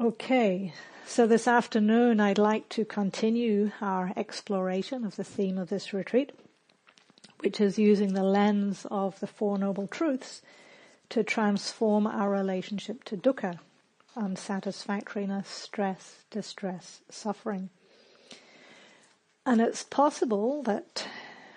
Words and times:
Okay, 0.00 0.72
so 1.06 1.26
this 1.26 1.48
afternoon 1.48 2.20
I'd 2.20 2.38
like 2.38 2.68
to 2.68 2.84
continue 2.84 3.72
our 3.80 4.12
exploration 4.16 5.04
of 5.04 5.16
the 5.16 5.24
theme 5.24 5.58
of 5.58 5.70
this 5.70 5.92
retreat, 5.92 6.30
which 7.40 7.60
is 7.60 7.80
using 7.80 8.14
the 8.14 8.22
lens 8.22 8.86
of 8.92 9.18
the 9.18 9.26
Four 9.26 9.58
Noble 9.58 9.88
Truths 9.88 10.40
to 11.08 11.24
transform 11.24 12.06
our 12.06 12.30
relationship 12.30 13.02
to 13.04 13.16
dukkha, 13.16 13.58
unsatisfactoriness, 14.16 15.48
stress, 15.48 16.18
distress, 16.30 17.00
suffering. 17.10 17.68
And 19.44 19.60
it's 19.60 19.82
possible 19.82 20.62
that 20.62 21.08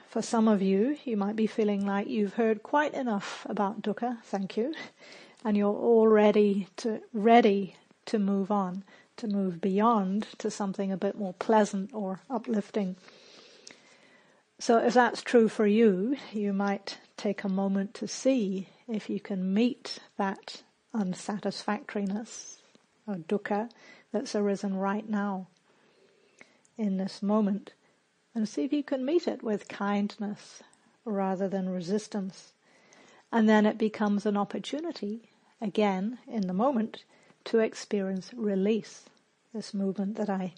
for 0.09 0.23
some 0.23 0.47
of 0.47 0.63
you, 0.63 0.97
you 1.05 1.15
might 1.15 1.35
be 1.35 1.45
feeling 1.45 1.85
like 1.85 2.07
you've 2.07 2.33
heard 2.33 2.63
quite 2.63 2.95
enough 2.95 3.45
about 3.47 3.83
dukkha, 3.83 4.17
thank 4.23 4.57
you, 4.57 4.73
and 5.45 5.55
you're 5.55 5.69
all 5.69 6.07
ready 6.07 6.69
to, 6.77 7.01
ready 7.13 7.75
to 8.05 8.19
move 8.19 8.51
on, 8.51 8.83
to 9.17 9.27
move 9.27 9.61
beyond 9.61 10.27
to 10.39 10.49
something 10.49 10.91
a 10.91 10.97
bit 10.97 11.17
more 11.17 11.33
pleasant 11.33 11.91
or 11.93 12.21
uplifting. 12.29 12.95
So 14.59 14.77
if 14.77 14.93
that's 14.93 15.21
true 15.21 15.49
for 15.49 15.65
you, 15.65 16.17
you 16.31 16.53
might 16.53 16.99
take 17.17 17.43
a 17.43 17.49
moment 17.49 17.93
to 17.95 18.07
see 18.07 18.69
if 18.87 19.09
you 19.09 19.19
can 19.19 19.53
meet 19.53 19.99
that 20.17 20.63
unsatisfactoriness 20.93 22.57
or 23.07 23.15
dukkha 23.15 23.69
that's 24.11 24.35
arisen 24.35 24.75
right 24.75 25.07
now 25.07 25.47
in 26.77 26.97
this 26.97 27.21
moment 27.21 27.73
and 28.33 28.47
see 28.47 28.63
if 28.63 28.73
you 28.73 28.83
can 28.83 29.05
meet 29.05 29.27
it 29.27 29.43
with 29.43 29.67
kindness 29.67 30.61
rather 31.05 31.47
than 31.47 31.69
resistance. 31.69 32.53
And 33.31 33.47
then 33.47 33.65
it 33.65 33.77
becomes 33.77 34.25
an 34.25 34.37
opportunity, 34.37 35.29
again, 35.61 36.19
in 36.27 36.47
the 36.47 36.53
moment, 36.53 37.03
to 37.45 37.59
experience 37.59 38.31
release. 38.33 39.03
This 39.53 39.73
movement 39.73 40.15
that 40.15 40.29
I 40.29 40.53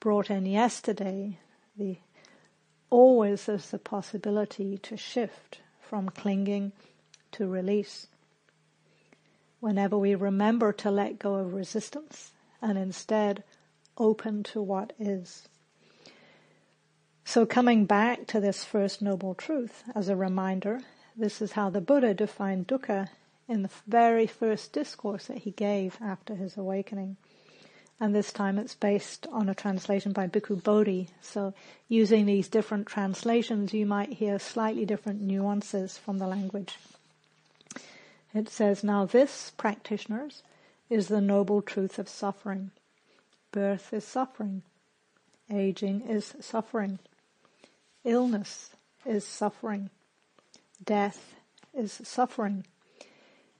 brought 0.00 0.30
in 0.30 0.46
yesterday, 0.46 1.38
the 1.76 1.98
always 2.90 3.46
there's 3.46 3.70
the 3.70 3.78
possibility 3.78 4.78
to 4.78 4.96
shift 4.96 5.60
from 5.80 6.08
clinging 6.08 6.72
to 7.32 7.46
release. 7.46 8.06
Whenever 9.60 9.96
we 9.96 10.14
remember 10.14 10.72
to 10.72 10.90
let 10.90 11.18
go 11.18 11.36
of 11.36 11.54
resistance 11.54 12.32
and 12.60 12.78
instead 12.78 13.42
open 13.96 14.42
to 14.42 14.60
what 14.60 14.92
is. 14.98 15.48
So 17.24 17.46
coming 17.46 17.86
back 17.86 18.26
to 18.28 18.40
this 18.40 18.64
first 18.64 19.00
noble 19.00 19.34
truth 19.34 19.82
as 19.94 20.08
a 20.08 20.16
reminder, 20.16 20.80
this 21.16 21.40
is 21.40 21.52
how 21.52 21.70
the 21.70 21.80
Buddha 21.80 22.12
defined 22.12 22.68
dukkha 22.68 23.08
in 23.48 23.62
the 23.62 23.70
very 23.86 24.26
first 24.26 24.72
discourse 24.72 25.26
that 25.26 25.38
he 25.38 25.50
gave 25.50 25.98
after 26.00 26.34
his 26.34 26.56
awakening. 26.56 27.16
And 28.00 28.14
this 28.14 28.32
time 28.32 28.58
it's 28.58 28.74
based 28.74 29.26
on 29.32 29.48
a 29.48 29.54
translation 29.54 30.12
by 30.12 30.26
Bhikkhu 30.26 30.62
Bodhi. 30.62 31.08
So 31.20 31.54
using 31.88 32.26
these 32.26 32.48
different 32.48 32.86
translations, 32.86 33.72
you 33.72 33.86
might 33.86 34.14
hear 34.14 34.38
slightly 34.38 34.84
different 34.84 35.20
nuances 35.20 35.96
from 35.96 36.18
the 36.18 36.26
language. 36.26 36.76
It 38.34 38.48
says, 38.48 38.82
now 38.82 39.06
this, 39.06 39.52
practitioners, 39.56 40.42
is 40.90 41.06
the 41.06 41.20
noble 41.20 41.62
truth 41.62 41.98
of 41.98 42.08
suffering. 42.08 42.72
Birth 43.52 43.92
is 43.92 44.04
suffering. 44.04 44.62
Aging 45.52 46.00
is 46.00 46.34
suffering. 46.40 46.98
Illness 48.02 48.70
is 49.06 49.24
suffering. 49.24 49.90
Death 50.84 51.36
is 51.72 52.00
suffering. 52.02 52.64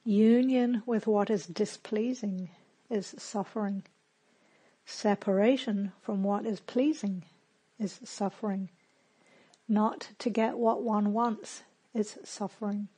Union 0.04 0.82
with 0.84 1.06
what 1.06 1.30
is 1.30 1.46
displeasing 1.46 2.50
is 2.90 3.14
suffering. 3.18 3.82
Separation 4.84 5.92
from 6.02 6.22
what 6.22 6.44
is 6.44 6.60
pleasing 6.60 7.24
is 7.78 8.00
suffering. 8.04 8.68
Not 9.66 10.10
to 10.18 10.28
get 10.28 10.58
what 10.58 10.82
one 10.82 11.14
wants 11.14 11.62
is 11.94 12.18
suffering. 12.22 12.88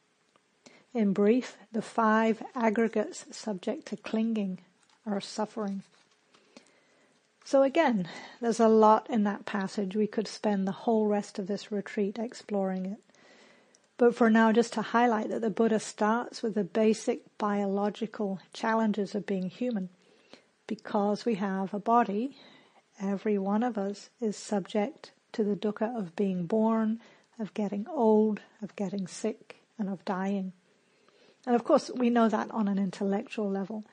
In 0.93 1.12
brief, 1.12 1.56
the 1.71 1.83
five 1.83 2.43
aggregates 2.55 3.27
subject 3.31 3.87
to 3.87 3.97
clinging 3.97 4.59
are 5.05 5.21
suffering. 5.21 5.83
So 7.45 7.62
again, 7.62 8.09
there's 8.41 8.59
a 8.59 8.66
lot 8.66 9.09
in 9.09 9.22
that 9.22 9.47
passage. 9.47 9.95
We 9.95 10.09
could 10.09 10.27
spend 10.27 10.66
the 10.66 10.72
whole 10.72 11.06
rest 11.06 11.39
of 11.39 11.47
this 11.47 11.71
retreat 11.71 12.19
exploring 12.19 12.87
it. 12.87 13.06
But 13.99 14.15
for 14.15 14.29
now, 14.29 14.53
just 14.53 14.75
to 14.75 14.83
highlight 14.83 15.31
that 15.31 15.41
the 15.41 15.51
Buddha 15.51 15.81
starts 15.81 16.43
with 16.43 16.55
the 16.55 16.65
basic 16.65 17.23
biological 17.39 18.41
challenges 18.53 19.15
of 19.15 19.25
being 19.25 19.49
human. 19.49 19.89
Because 20.67 21.25
we 21.25 21.37
have 21.37 21.73
a 21.73 21.79
body, 21.79 22.37
every 23.01 23.39
one 23.39 23.62
of 23.62 23.79
us 23.79 24.11
is 24.21 24.37
subject 24.37 25.12
to 25.33 25.45
the 25.45 25.57
dukkha 25.57 25.97
of 25.97 26.17
being 26.17 26.47
born, 26.47 27.01
of 27.39 27.55
getting 27.55 27.87
old, 27.89 28.41
of 28.61 28.77
getting 28.77 29.07
sick, 29.07 29.57
and 29.79 29.89
of 29.89 30.05
dying. 30.05 30.53
And 31.47 31.55
of 31.55 31.65
course, 31.65 31.91
we 31.95 32.11
know 32.11 32.28
that 32.28 32.51
on 32.51 32.69
an 32.69 32.78
intellectual 32.78 33.49
level. 33.51 33.84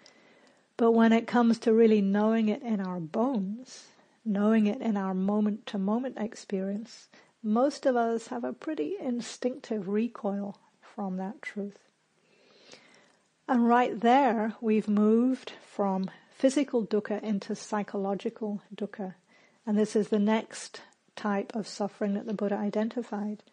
But 0.75 0.91
when 0.93 1.13
it 1.13 1.27
comes 1.27 1.59
to 1.59 1.73
really 1.73 2.01
knowing 2.01 2.49
it 2.49 2.61
in 2.63 2.81
our 2.81 2.99
bones, 2.99 3.85
knowing 4.25 4.67
it 4.67 4.81
in 4.81 4.97
our 4.97 5.13
moment 5.13 5.65
to 5.67 5.77
moment 5.77 6.17
experience, 6.17 7.07
most 7.43 7.85
of 7.85 7.95
us 7.95 8.27
have 8.27 8.45
a 8.45 8.53
pretty 8.53 8.95
instinctive 8.99 9.89
recoil 9.89 10.57
from 10.81 11.17
that 11.17 11.41
truth. 11.41 11.79
And 13.47 13.67
right 13.67 13.99
there, 13.99 14.53
we've 14.61 14.87
moved 14.87 15.51
from 15.65 16.09
physical 16.33 16.85
dukkha 16.85 17.21
into 17.21 17.55
psychological 17.55 18.61
dukkha. 18.73 19.15
And 19.65 19.77
this 19.77 19.95
is 19.95 20.07
the 20.07 20.19
next 20.19 20.81
type 21.15 21.55
of 21.55 21.67
suffering 21.67 22.13
that 22.13 22.25
the 22.25 22.33
Buddha 22.33 22.55
identified. 22.55 23.43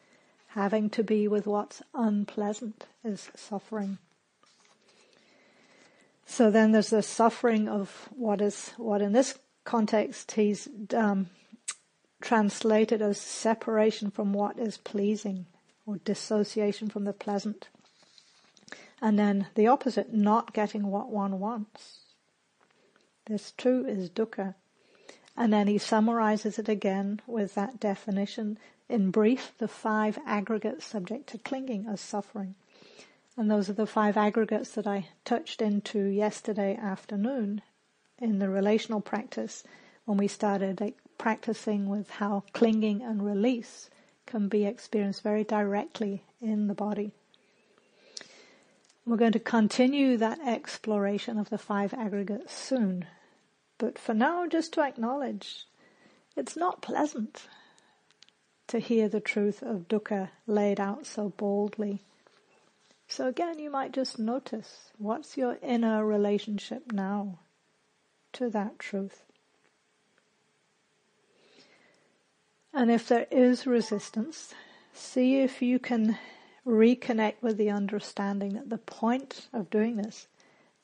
Having 0.49 0.91
to 0.91 1.05
be 1.05 1.29
with 1.29 1.47
what's 1.47 1.83
unpleasant 1.95 2.87
is 3.05 3.31
suffering. 3.37 3.99
So 6.27 6.51
then 6.51 6.73
there's 6.73 6.91
the 6.91 7.03
suffering 7.03 7.69
of 7.69 8.09
what 8.11 8.41
is, 8.41 8.71
what 8.77 9.03
in 9.03 9.13
this 9.13 9.39
context 9.65 10.33
he's 10.33 10.69
um, 10.95 11.29
translated 12.21 13.01
as 13.03 13.21
separation 13.21 14.11
from 14.11 14.33
what 14.33 14.59
is 14.59 14.77
pleasing 14.77 15.47
or 15.87 15.97
dissociation 15.99 16.89
from 16.89 17.05
the 17.05 17.13
pleasant. 17.13 17.69
And 19.03 19.19
then 19.19 19.47
the 19.55 19.67
opposite, 19.67 20.13
not 20.13 20.53
getting 20.53 20.91
what 20.91 21.11
one 21.11 21.41
wants. 21.41 22.01
This 23.27 23.53
too 23.53 23.87
is 23.89 24.11
dukkha. 24.11 24.55
And 25.37 25.53
then 25.53 25.69
he 25.69 25.79
summarizes 25.79 26.59
it 26.59 26.69
again 26.69 27.21
with 27.27 27.55
that 27.55 27.81
definition. 27.81 28.59
In 28.89 29.11
brief, 29.11 29.53
the 29.59 29.69
five 29.69 30.19
aggregates 30.27 30.85
subject 30.85 31.29
to 31.31 31.39
clinging 31.39 31.87
as 31.87 32.01
suffering. 32.01 32.57
And 33.37 33.51
those 33.51 33.71
are 33.71 33.75
the 33.75 33.87
five 33.87 34.17
aggregates 34.17 34.73
that 34.73 34.87
I 34.87 35.09
touched 35.25 35.63
into 35.63 36.05
yesterday 36.05 36.77
afternoon 36.77 37.63
in 38.19 38.39
the 38.39 38.51
relational 38.51 39.01
practice 39.01 39.65
when 40.05 40.19
we 40.19 40.29
started 40.29 40.95
practicing 41.21 41.87
with 41.87 42.09
how 42.09 42.43
clinging 42.55 43.03
and 43.03 43.23
release 43.23 43.91
can 44.25 44.49
be 44.49 44.65
experienced 44.65 45.23
very 45.23 45.45
directly 45.45 46.25
in 46.41 46.67
the 46.67 46.75
body. 46.75 47.13
We're 49.05 49.19
going 49.19 49.33
to 49.33 49.39
continue 49.39 50.17
that 50.17 50.41
exploration 50.41 51.39
of 51.39 51.51
the 51.51 51.59
five 51.59 51.93
aggregates 51.93 52.55
soon. 52.55 53.05
But 53.77 53.99
for 53.99 54.15
now, 54.15 54.47
just 54.47 54.73
to 54.73 54.81
acknowledge, 54.81 55.67
it's 56.37 56.57
not 56.57 56.81
pleasant 56.81 57.49
to 58.69 58.79
hear 58.79 59.07
the 59.07 59.21
truth 59.21 59.63
of 59.63 59.89
dukkha 59.89 60.31
laid 60.47 60.81
out 60.81 61.05
so 61.05 61.35
boldly. 61.37 62.01
So 63.09 63.27
again, 63.27 63.59
you 63.59 63.71
might 63.71 63.93
just 63.93 64.19
notice 64.19 64.91
what's 64.97 65.37
your 65.37 65.59
inner 65.61 66.03
relationship 66.07 66.93
now 66.93 67.41
to 68.33 68.49
that 68.49 68.79
truth. 68.79 69.23
And 72.73 72.91
if 72.91 73.09
there 73.09 73.27
is 73.31 73.67
resistance, 73.67 74.55
see 74.93 75.41
if 75.41 75.61
you 75.61 75.79
can 75.79 76.19
reconnect 76.67 77.43
with 77.43 77.57
the 77.57 77.71
understanding 77.71 78.55
that 78.55 78.71
the 78.71 78.79
point 78.79 79.49
of 79.53 79.71
doing 79.71 79.97
this 79.97 80.29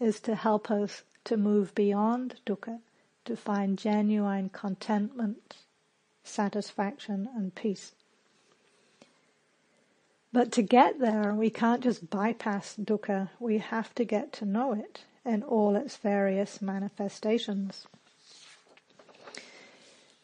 is 0.00 0.20
to 0.20 0.34
help 0.34 0.70
us 0.70 1.04
to 1.24 1.36
move 1.36 1.74
beyond 1.74 2.36
dukkha, 2.44 2.80
to 3.24 3.36
find 3.36 3.78
genuine 3.78 4.48
contentment, 4.48 5.56
satisfaction 6.24 7.28
and 7.34 7.54
peace. 7.54 7.92
But 10.32 10.52
to 10.52 10.62
get 10.62 10.98
there, 10.98 11.34
we 11.34 11.50
can't 11.50 11.82
just 11.82 12.10
bypass 12.10 12.76
dukkha. 12.76 13.30
We 13.38 13.58
have 13.58 13.94
to 13.94 14.04
get 14.04 14.32
to 14.34 14.44
know 14.44 14.72
it 14.72 15.04
in 15.24 15.42
all 15.42 15.76
its 15.76 15.96
various 15.96 16.60
manifestations. 16.60 17.86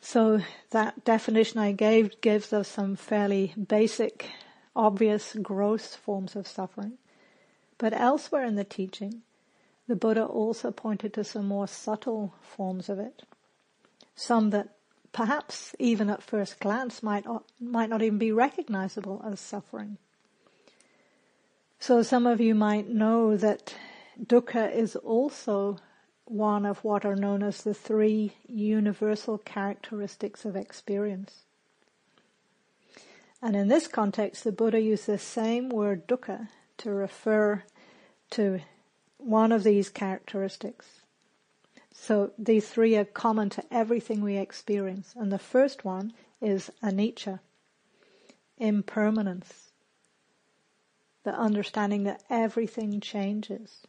So 0.05 0.41
that 0.71 1.05
definition 1.05 1.61
I 1.61 1.71
gave 1.71 2.21
gives 2.21 2.53
us 2.53 2.67
some 2.67 2.97
fairly 2.97 3.55
basic, 3.57 4.29
obvious, 4.75 5.37
gross 5.41 5.95
forms 5.95 6.35
of 6.35 6.49
suffering. 6.49 6.99
But 7.79 7.93
elsewhere 7.93 8.45
in 8.45 8.57
the 8.57 8.65
teaching, 8.65 9.23
the 9.87 9.95
Buddha 9.95 10.25
also 10.25 10.73
pointed 10.73 11.15
to 11.15 11.25
some 11.25 11.47
more 11.47 11.69
subtle 11.69 12.35
forms 12.43 12.89
of 12.89 12.99
it. 12.99 13.23
Some 14.17 14.51
that 14.51 14.71
perhaps 15.13 15.75
even 15.79 16.11
at 16.11 16.23
first 16.23 16.59
glance 16.59 17.03
might, 17.03 17.25
might 17.61 17.89
not 17.89 18.03
even 18.03 18.19
be 18.19 18.33
recognizable 18.33 19.25
as 19.25 19.39
suffering. 19.39 19.99
So 21.79 22.03
some 22.03 22.27
of 22.27 22.41
you 22.41 22.57
might 22.57 22.89
know 22.89 23.37
that 23.37 23.75
dukkha 24.21 24.75
is 24.75 24.97
also 24.97 25.79
one 26.33 26.65
of 26.65 26.83
what 26.83 27.05
are 27.05 27.15
known 27.15 27.43
as 27.43 27.63
the 27.63 27.75
three 27.75 28.33
universal 28.49 29.37
characteristics 29.37 30.47
of 30.47 30.57
experience. 30.57 31.43
And 33.43 33.55
in 33.55 33.69
this 33.69 33.87
context, 33.87 34.45
the 34.45 34.53
Buddha 34.53 34.81
used 34.81 35.07
the 35.07 35.19
same 35.19 35.69
word 35.69 36.09
dukkha 36.09 36.49
to 36.79 36.91
refer 36.91 37.65
to 38.31 38.61
one 39.19 39.53
of 39.53 39.63
these 39.63 39.91
characteristics. 39.91 41.03
So 41.93 42.33
these 42.39 42.69
three 42.69 42.97
are 42.97 43.05
common 43.05 43.51
to 43.51 43.65
everything 43.71 44.23
we 44.23 44.39
experience. 44.39 45.13
And 45.15 45.31
the 45.31 45.39
first 45.39 45.85
one 45.85 46.15
is 46.41 46.71
anicca, 46.83 47.41
impermanence. 48.57 49.71
The 51.25 51.35
understanding 51.35 52.05
that 52.05 52.23
everything 52.31 53.01
changes. 53.01 53.83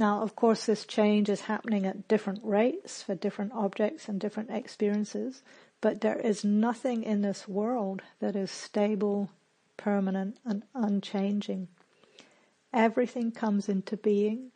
Now, 0.00 0.22
of 0.22 0.34
course, 0.34 0.64
this 0.64 0.86
change 0.86 1.28
is 1.28 1.42
happening 1.42 1.84
at 1.84 2.08
different 2.08 2.40
rates 2.42 3.02
for 3.02 3.14
different 3.14 3.52
objects 3.52 4.08
and 4.08 4.18
different 4.18 4.50
experiences, 4.50 5.42
but 5.82 6.00
there 6.00 6.18
is 6.18 6.42
nothing 6.42 7.02
in 7.02 7.20
this 7.20 7.46
world 7.46 8.00
that 8.18 8.34
is 8.34 8.50
stable, 8.50 9.28
permanent, 9.76 10.38
and 10.42 10.62
unchanging. 10.74 11.68
Everything 12.72 13.30
comes 13.30 13.68
into 13.68 13.98
being, 13.98 14.52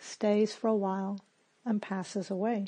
stays 0.00 0.52
for 0.52 0.66
a 0.66 0.74
while, 0.74 1.20
and 1.64 1.80
passes 1.80 2.28
away. 2.28 2.66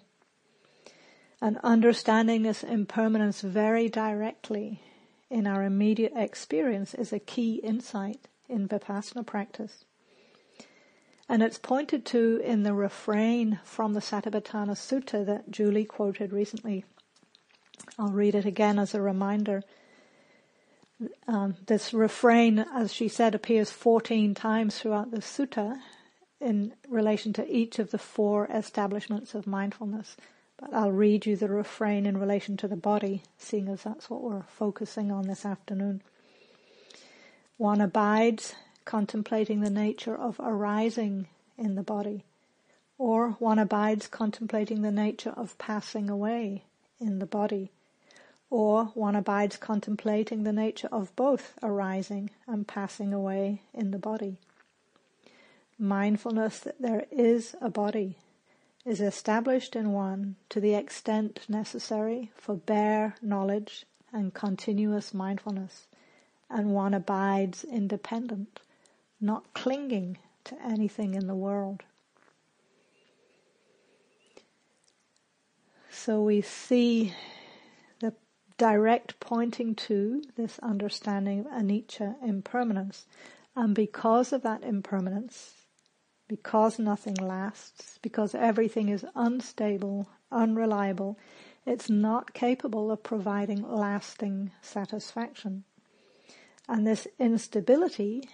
And 1.41 1.59
understanding 1.65 2.43
this 2.43 2.63
impermanence 2.63 3.41
very 3.41 3.89
directly 3.89 4.81
in 5.29 5.49
our 5.49 5.65
immediate 5.65 6.13
experience 6.15 6.95
is 6.95 7.13
a 7.13 7.19
key 7.19 7.57
insight 7.57 8.29
in 8.49 8.69
Vipassana 8.69 9.27
practice. 9.27 9.85
And 11.29 11.43
it's 11.43 11.59
pointed 11.59 12.05
to 12.07 12.41
in 12.45 12.65
the 12.65 12.75
refrain 12.75 13.61
from 13.65 13.95
the 13.95 14.01
Satipatthana 14.01 14.73
Sutta 14.73 15.25
that 15.25 15.51
Julie 15.51 15.85
quoted 15.85 16.33
recently. 16.33 16.85
I'll 17.99 18.13
read 18.13 18.35
it 18.35 18.45
again 18.45 18.79
as 18.79 18.95
a 18.95 19.01
reminder. 19.01 19.63
Um, 21.27 21.57
this 21.67 21.95
refrain, 21.95 22.59
as 22.59 22.93
she 22.93 23.09
said, 23.09 23.35
appears 23.35 23.71
14 23.71 24.35
times 24.35 24.79
throughout 24.79 25.11
the 25.11 25.19
sutta 25.19 25.79
in 26.41 26.75
relation 26.89 27.33
to 27.33 27.51
each 27.51 27.79
of 27.79 27.91
the 27.91 27.99
four 27.99 28.47
establishments 28.47 29.35
of 29.35 29.47
mindfulness. 29.47 30.17
But 30.59 30.73
I'll 30.73 30.93
read 30.93 31.27
you 31.27 31.37
the 31.37 31.49
refrain 31.49 32.07
in 32.07 32.19
relation 32.19 32.57
to 32.59 32.69
the 32.69 32.77
body, 32.77 33.23
seeing 33.39 33.69
as 33.69 33.83
that's 33.83 34.09
what 34.09 34.23
we're 34.23 34.43
focusing 34.43 35.11
on 35.11 35.27
this 35.27 35.45
afternoon. 35.45 36.03
One 37.57 37.81
abides 37.81 38.55
contemplating 38.85 39.61
the 39.61 39.71
nature 39.71 40.17
of 40.17 40.41
arising 40.41 41.29
in 41.57 41.75
the 41.75 41.83
body, 41.83 42.25
or 42.99 43.31
one 43.33 43.59
abides 43.59 44.07
contemplating 44.07 44.83
the 44.83 44.93
nature 44.93 45.35
of 45.37 45.59
passing 45.59 46.11
away 46.11 46.65
in 47.01 47.19
the 47.19 47.27
body 47.27 47.71
or 48.55 48.85
one 48.95 49.17
abides 49.17 49.57
contemplating 49.57 50.45
the 50.45 50.53
nature 50.53 50.89
of 50.93 51.15
both 51.17 51.55
arising 51.61 52.31
and 52.47 52.69
passing 52.69 53.13
away 53.13 53.61
in 53.73 53.91
the 53.91 53.99
body. 53.99 54.39
Mindfulness 55.77 56.61
that 56.61 56.81
there 56.81 57.05
is 57.11 57.57
a 57.61 57.69
body 57.69 58.17
is 58.87 59.01
established 59.01 59.75
in 59.75 59.93
one 59.93 60.37
to 60.51 60.61
the 60.61 60.75
extent 60.75 61.41
necessary 61.49 62.31
for 62.37 62.55
bare 62.55 63.17
knowledge 63.21 63.87
and 64.13 64.33
continuous 64.33 65.13
mindfulness, 65.13 65.89
and 66.49 66.71
one 66.71 66.95
abides 66.95 67.65
independent, 67.65 68.61
not 69.21 69.53
clinging 69.55 70.19
to 70.45 70.57
anything 70.63 71.15
in 71.15 71.27
the 71.27 71.35
world. 71.35 71.83
So 75.91 76.21
we 76.21 76.43
see 76.43 77.15
the 78.01 78.15
direct 78.59 79.21
pointing 79.21 79.75
to 79.75 80.23
this 80.37 80.59
understanding 80.59 81.41
of 81.41 81.47
anicca, 81.47 82.17
impermanence. 82.23 83.07
And 83.57 83.75
because 83.75 84.33
of 84.33 84.43
that 84.43 84.63
impermanence, 84.65 85.55
because 86.29 86.79
nothing 86.79 87.15
lasts, 87.15 87.99
because 88.03 88.35
everything 88.35 88.89
is 88.89 89.07
unstable, 89.15 90.09
unreliable, 90.31 91.19
it's 91.65 91.89
not 91.89 92.35
capable 92.35 92.91
of 92.91 93.03
providing 93.03 93.63
lasting 93.63 94.51
satisfaction. 94.61 95.65
And 96.69 96.87
this 96.87 97.07
instability 97.19 98.29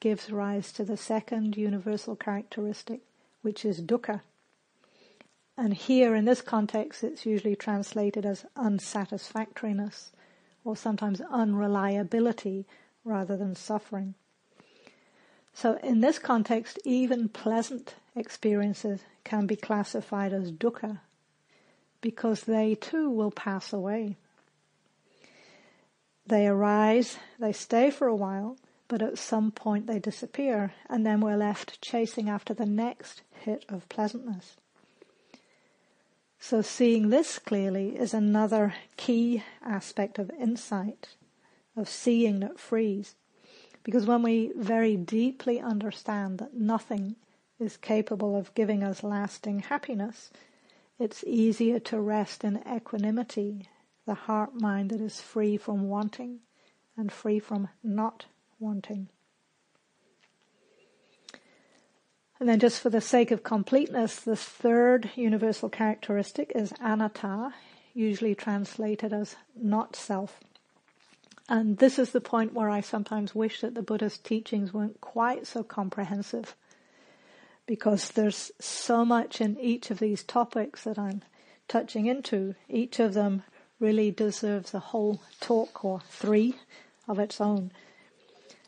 gives 0.00 0.30
rise 0.30 0.72
to 0.72 0.84
the 0.84 0.96
second 0.96 1.56
universal 1.56 2.16
characteristic, 2.16 3.00
which 3.42 3.64
is 3.64 3.80
dukkha. 3.80 4.20
And 5.56 5.74
here 5.74 6.14
in 6.14 6.24
this 6.24 6.42
context, 6.42 7.04
it's 7.04 7.24
usually 7.24 7.56
translated 7.56 8.26
as 8.26 8.44
unsatisfactoriness 8.56 10.10
or 10.64 10.76
sometimes 10.76 11.20
unreliability 11.30 12.66
rather 13.04 13.36
than 13.36 13.54
suffering. 13.54 14.14
So 15.52 15.78
in 15.82 16.00
this 16.00 16.18
context, 16.18 16.78
even 16.84 17.28
pleasant 17.28 17.94
experiences 18.16 19.00
can 19.22 19.46
be 19.46 19.56
classified 19.56 20.32
as 20.32 20.50
dukkha 20.50 21.00
because 22.00 22.42
they 22.42 22.74
too 22.74 23.08
will 23.08 23.30
pass 23.30 23.72
away. 23.72 24.16
They 26.26 26.46
arise, 26.46 27.18
they 27.38 27.52
stay 27.52 27.90
for 27.90 28.08
a 28.08 28.16
while, 28.16 28.56
but 28.88 29.02
at 29.02 29.18
some 29.18 29.50
point 29.50 29.86
they 29.86 29.98
disappear 29.98 30.72
and 30.88 31.04
then 31.06 31.20
we're 31.20 31.36
left 31.36 31.80
chasing 31.80 32.28
after 32.28 32.52
the 32.54 32.66
next 32.66 33.22
hit 33.32 33.64
of 33.68 33.88
pleasantness. 33.88 34.56
So 36.38 36.60
seeing 36.60 37.08
this 37.08 37.38
clearly 37.38 37.96
is 37.96 38.12
another 38.12 38.74
key 38.96 39.42
aspect 39.62 40.18
of 40.18 40.30
insight, 40.38 41.08
of 41.74 41.88
seeing 41.88 42.40
that 42.40 42.60
frees. 42.60 43.14
Because 43.82 44.06
when 44.06 44.22
we 44.22 44.52
very 44.56 44.96
deeply 44.96 45.58
understand 45.60 46.38
that 46.38 46.54
nothing 46.54 47.16
is 47.58 47.76
capable 47.76 48.36
of 48.36 48.54
giving 48.54 48.82
us 48.82 49.02
lasting 49.02 49.60
happiness, 49.60 50.30
it's 50.98 51.24
easier 51.26 51.78
to 51.80 52.00
rest 52.00 52.44
in 52.44 52.62
equanimity, 52.70 53.68
the 54.06 54.14
heart 54.14 54.54
mind 54.60 54.90
that 54.90 55.00
is 55.00 55.20
free 55.20 55.56
from 55.56 55.88
wanting 55.88 56.40
and 56.96 57.10
free 57.10 57.38
from 57.38 57.68
not 57.82 58.26
wanting. 58.64 59.08
And 62.40 62.48
then 62.48 62.58
just 62.58 62.80
for 62.80 62.90
the 62.90 63.00
sake 63.00 63.30
of 63.30 63.42
completeness, 63.42 64.16
the 64.16 64.36
third 64.36 65.10
universal 65.14 65.68
characteristic 65.68 66.52
is 66.54 66.72
anatta, 66.80 67.54
usually 67.94 68.34
translated 68.34 69.12
as 69.12 69.36
not 69.54 69.94
self. 69.94 70.40
And 71.48 71.78
this 71.78 71.98
is 71.98 72.10
the 72.10 72.20
point 72.20 72.54
where 72.54 72.70
I 72.70 72.80
sometimes 72.80 73.34
wish 73.34 73.60
that 73.60 73.74
the 73.74 73.82
Buddha's 73.82 74.18
teachings 74.18 74.72
weren't 74.72 75.00
quite 75.00 75.46
so 75.46 75.62
comprehensive. 75.62 76.56
Because 77.66 78.10
there's 78.10 78.50
so 78.60 79.04
much 79.04 79.40
in 79.40 79.58
each 79.58 79.90
of 79.90 79.98
these 79.98 80.22
topics 80.22 80.84
that 80.84 80.98
I'm 80.98 81.22
touching 81.68 82.06
into. 82.06 82.54
Each 82.68 82.98
of 82.98 83.14
them 83.14 83.42
really 83.80 84.10
deserves 84.10 84.74
a 84.74 84.80
whole 84.80 85.22
talk 85.40 85.84
or 85.84 86.00
three 86.08 86.56
of 87.08 87.18
its 87.18 87.40
own. 87.40 87.72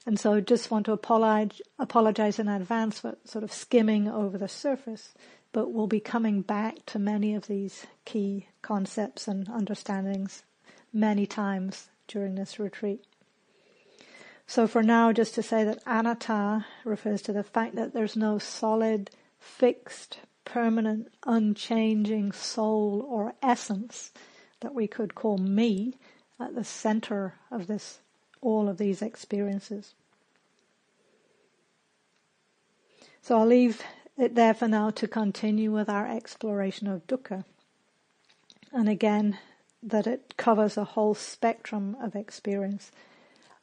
And 0.07 0.21
so 0.21 0.41
just 0.41 0.71
want 0.71 0.87
to 0.87 0.93
apologize, 0.93 1.61
apologize 1.81 2.39
in 2.39 2.49
advance 2.49 3.01
for 3.01 3.19
sort 3.25 3.43
of 3.43 3.53
skimming 3.53 4.09
over 4.09 4.39
the 4.39 4.49
surface, 4.49 5.15
but 5.53 5.73
we'll 5.73 5.89
be 5.89 5.99
coming 5.99 6.43
back 6.43 6.87
to 6.87 7.01
many 7.01 7.35
of 7.35 7.49
these 7.49 7.87
key 8.05 8.47
concepts 8.63 9.27
and 9.27 9.49
understandings 9.49 10.45
many 10.93 11.27
times 11.27 11.89
during 12.07 12.37
this 12.37 12.61
retreat. 12.61 13.05
So 14.47 14.69
for 14.69 14.83
now, 14.83 15.13
just 15.13 15.35
to 15.35 15.43
say 15.43 15.65
that 15.65 15.83
anatta 15.85 16.67
refers 16.85 17.21
to 17.23 17.33
the 17.33 17.43
fact 17.43 17.75
that 17.75 17.93
there's 17.93 18.17
no 18.17 18.39
solid, 18.39 19.11
fixed, 19.41 20.21
permanent, 20.45 21.09
unchanging 21.27 22.31
soul 22.31 23.05
or 23.09 23.35
essence 23.43 24.13
that 24.61 24.73
we 24.73 24.87
could 24.87 25.17
call 25.17 25.37
me 25.37 25.95
at 26.39 26.55
the 26.55 26.63
center 26.63 27.35
of 27.51 27.67
this 27.67 27.99
all 28.47 28.69
of 28.69 28.79
these 28.79 29.03
experiences. 29.03 29.95
So 33.21 33.39
I'll 33.39 33.47
leave 33.47 33.83
it 34.17 34.37
there 34.37 34.55
for 34.55 34.69
now 34.69 34.91
to 34.91 35.09
continue 35.09 35.73
with 35.73 35.89
our 35.89 36.07
exploration 36.07 36.87
of 36.87 37.05
dukkha. 37.09 37.45
And 38.73 38.89
again, 38.89 39.39
that 39.83 40.07
it 40.07 40.37
covers 40.37 40.77
a 40.77 40.85
whole 40.85 41.15
spectrum 41.15 41.97
of 42.01 42.15
experience. 42.15 42.93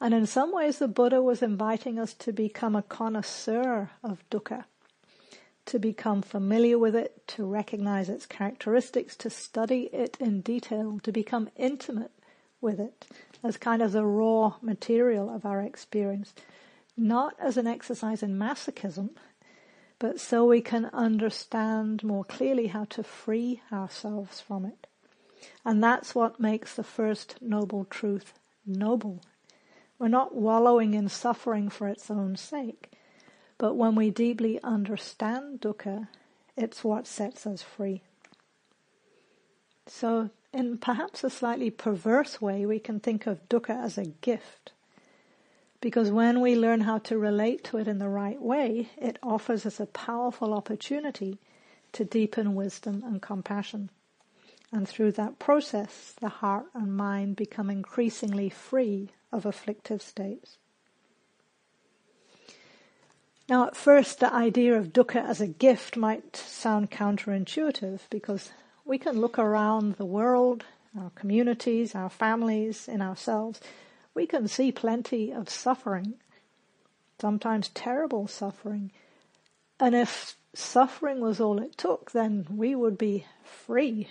And 0.02 0.12
in 0.12 0.26
some 0.26 0.52
ways 0.52 0.78
the 0.78 0.88
Buddha 0.88 1.22
was 1.22 1.42
inviting 1.42 1.98
us 1.98 2.12
to 2.14 2.32
become 2.32 2.76
a 2.76 2.82
connoisseur 2.82 3.90
of 4.02 4.22
dukkha. 4.30 4.64
to 5.66 5.78
become 5.78 6.22
familiar 6.22 6.78
with 6.78 6.94
it, 6.94 7.26
to 7.26 7.44
recognize 7.44 8.08
its 8.08 8.26
characteristics, 8.26 9.16
to 9.16 9.30
study 9.30 9.84
it 9.92 10.16
in 10.20 10.40
detail, 10.40 11.00
to 11.02 11.12
become 11.12 11.48
intimate 11.56 12.10
with 12.64 12.80
it 12.80 13.06
as 13.44 13.56
kind 13.56 13.82
of 13.82 13.92
the 13.92 14.04
raw 14.04 14.54
material 14.62 15.30
of 15.30 15.46
our 15.46 15.60
experience, 15.60 16.34
not 16.96 17.36
as 17.38 17.56
an 17.56 17.66
exercise 17.66 18.22
in 18.22 18.36
masochism, 18.38 19.10
but 19.98 20.18
so 20.18 20.44
we 20.44 20.60
can 20.60 20.86
understand 20.86 22.02
more 22.02 22.24
clearly 22.24 22.68
how 22.68 22.84
to 22.86 23.02
free 23.04 23.60
ourselves 23.70 24.40
from 24.40 24.64
it. 24.64 24.86
And 25.64 25.84
that's 25.84 26.14
what 26.14 26.40
makes 26.40 26.74
the 26.74 26.82
first 26.82 27.36
noble 27.40 27.84
truth 27.84 28.32
noble. 28.66 29.20
We're 29.98 30.08
not 30.08 30.34
wallowing 30.34 30.94
in 30.94 31.08
suffering 31.08 31.68
for 31.68 31.86
its 31.86 32.10
own 32.10 32.36
sake, 32.36 32.92
but 33.58 33.74
when 33.74 33.94
we 33.94 34.10
deeply 34.10 34.60
understand 34.62 35.60
dukkha, 35.60 36.08
it's 36.56 36.82
what 36.82 37.06
sets 37.06 37.46
us 37.46 37.62
free. 37.62 38.02
So 39.86 40.30
in 40.54 40.78
perhaps 40.78 41.24
a 41.24 41.30
slightly 41.30 41.70
perverse 41.70 42.40
way, 42.40 42.64
we 42.64 42.78
can 42.78 43.00
think 43.00 43.26
of 43.26 43.48
dukkha 43.48 43.84
as 43.84 43.98
a 43.98 44.06
gift. 44.06 44.72
Because 45.80 46.10
when 46.10 46.40
we 46.40 46.56
learn 46.56 46.82
how 46.82 46.98
to 46.98 47.18
relate 47.18 47.64
to 47.64 47.76
it 47.76 47.88
in 47.88 47.98
the 47.98 48.08
right 48.08 48.40
way, 48.40 48.88
it 48.96 49.18
offers 49.22 49.66
us 49.66 49.80
a 49.80 49.86
powerful 49.86 50.54
opportunity 50.54 51.38
to 51.92 52.04
deepen 52.04 52.54
wisdom 52.54 53.02
and 53.04 53.20
compassion. 53.20 53.90
And 54.72 54.88
through 54.88 55.12
that 55.12 55.38
process, 55.38 56.14
the 56.20 56.28
heart 56.28 56.66
and 56.72 56.96
mind 56.96 57.36
become 57.36 57.68
increasingly 57.68 58.48
free 58.48 59.10
of 59.30 59.44
afflictive 59.44 60.00
states. 60.00 60.56
Now, 63.48 63.66
at 63.66 63.76
first, 63.76 64.20
the 64.20 64.32
idea 64.32 64.74
of 64.74 64.92
dukkha 64.92 65.22
as 65.22 65.40
a 65.40 65.46
gift 65.46 65.96
might 65.96 66.34
sound 66.34 66.90
counterintuitive 66.90 68.00
because 68.08 68.52
we 68.84 68.98
can 68.98 69.20
look 69.20 69.38
around 69.38 69.94
the 69.94 70.04
world, 70.04 70.64
our 70.98 71.10
communities, 71.14 71.94
our 71.94 72.10
families, 72.10 72.88
in 72.88 73.00
ourselves. 73.00 73.60
We 74.14 74.26
can 74.26 74.46
see 74.46 74.70
plenty 74.70 75.32
of 75.32 75.48
suffering, 75.48 76.14
sometimes 77.20 77.68
terrible 77.68 78.28
suffering. 78.28 78.92
And 79.80 79.94
if 79.94 80.36
suffering 80.54 81.20
was 81.20 81.40
all 81.40 81.60
it 81.60 81.76
took, 81.76 82.12
then 82.12 82.46
we 82.50 82.74
would 82.74 82.96
be 82.98 83.26
free. 83.42 84.08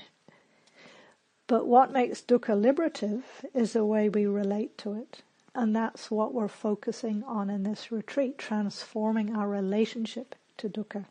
But 1.47 1.67
what 1.67 1.91
makes 1.91 2.21
dukkha 2.21 2.59
liberative 2.59 3.45
is 3.53 3.73
the 3.73 3.85
way 3.85 4.09
we 4.09 4.25
relate 4.25 4.77
to 4.79 4.93
it. 4.93 5.21
And 5.55 5.75
that's 5.75 6.09
what 6.09 6.33
we're 6.33 6.47
focusing 6.47 7.23
on 7.23 7.49
in 7.49 7.63
this 7.63 7.91
retreat, 7.91 8.37
transforming 8.37 9.35
our 9.35 9.47
relationship 9.47 10.35
to 10.57 10.67
dukkha. 10.67 11.05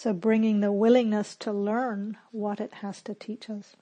So 0.00 0.14
bringing 0.14 0.60
the 0.60 0.72
willingness 0.72 1.36
to 1.40 1.52
learn 1.52 2.16
what 2.30 2.58
it 2.58 2.72
has 2.80 3.02
to 3.02 3.12
teach 3.12 3.50
us. 3.50 3.76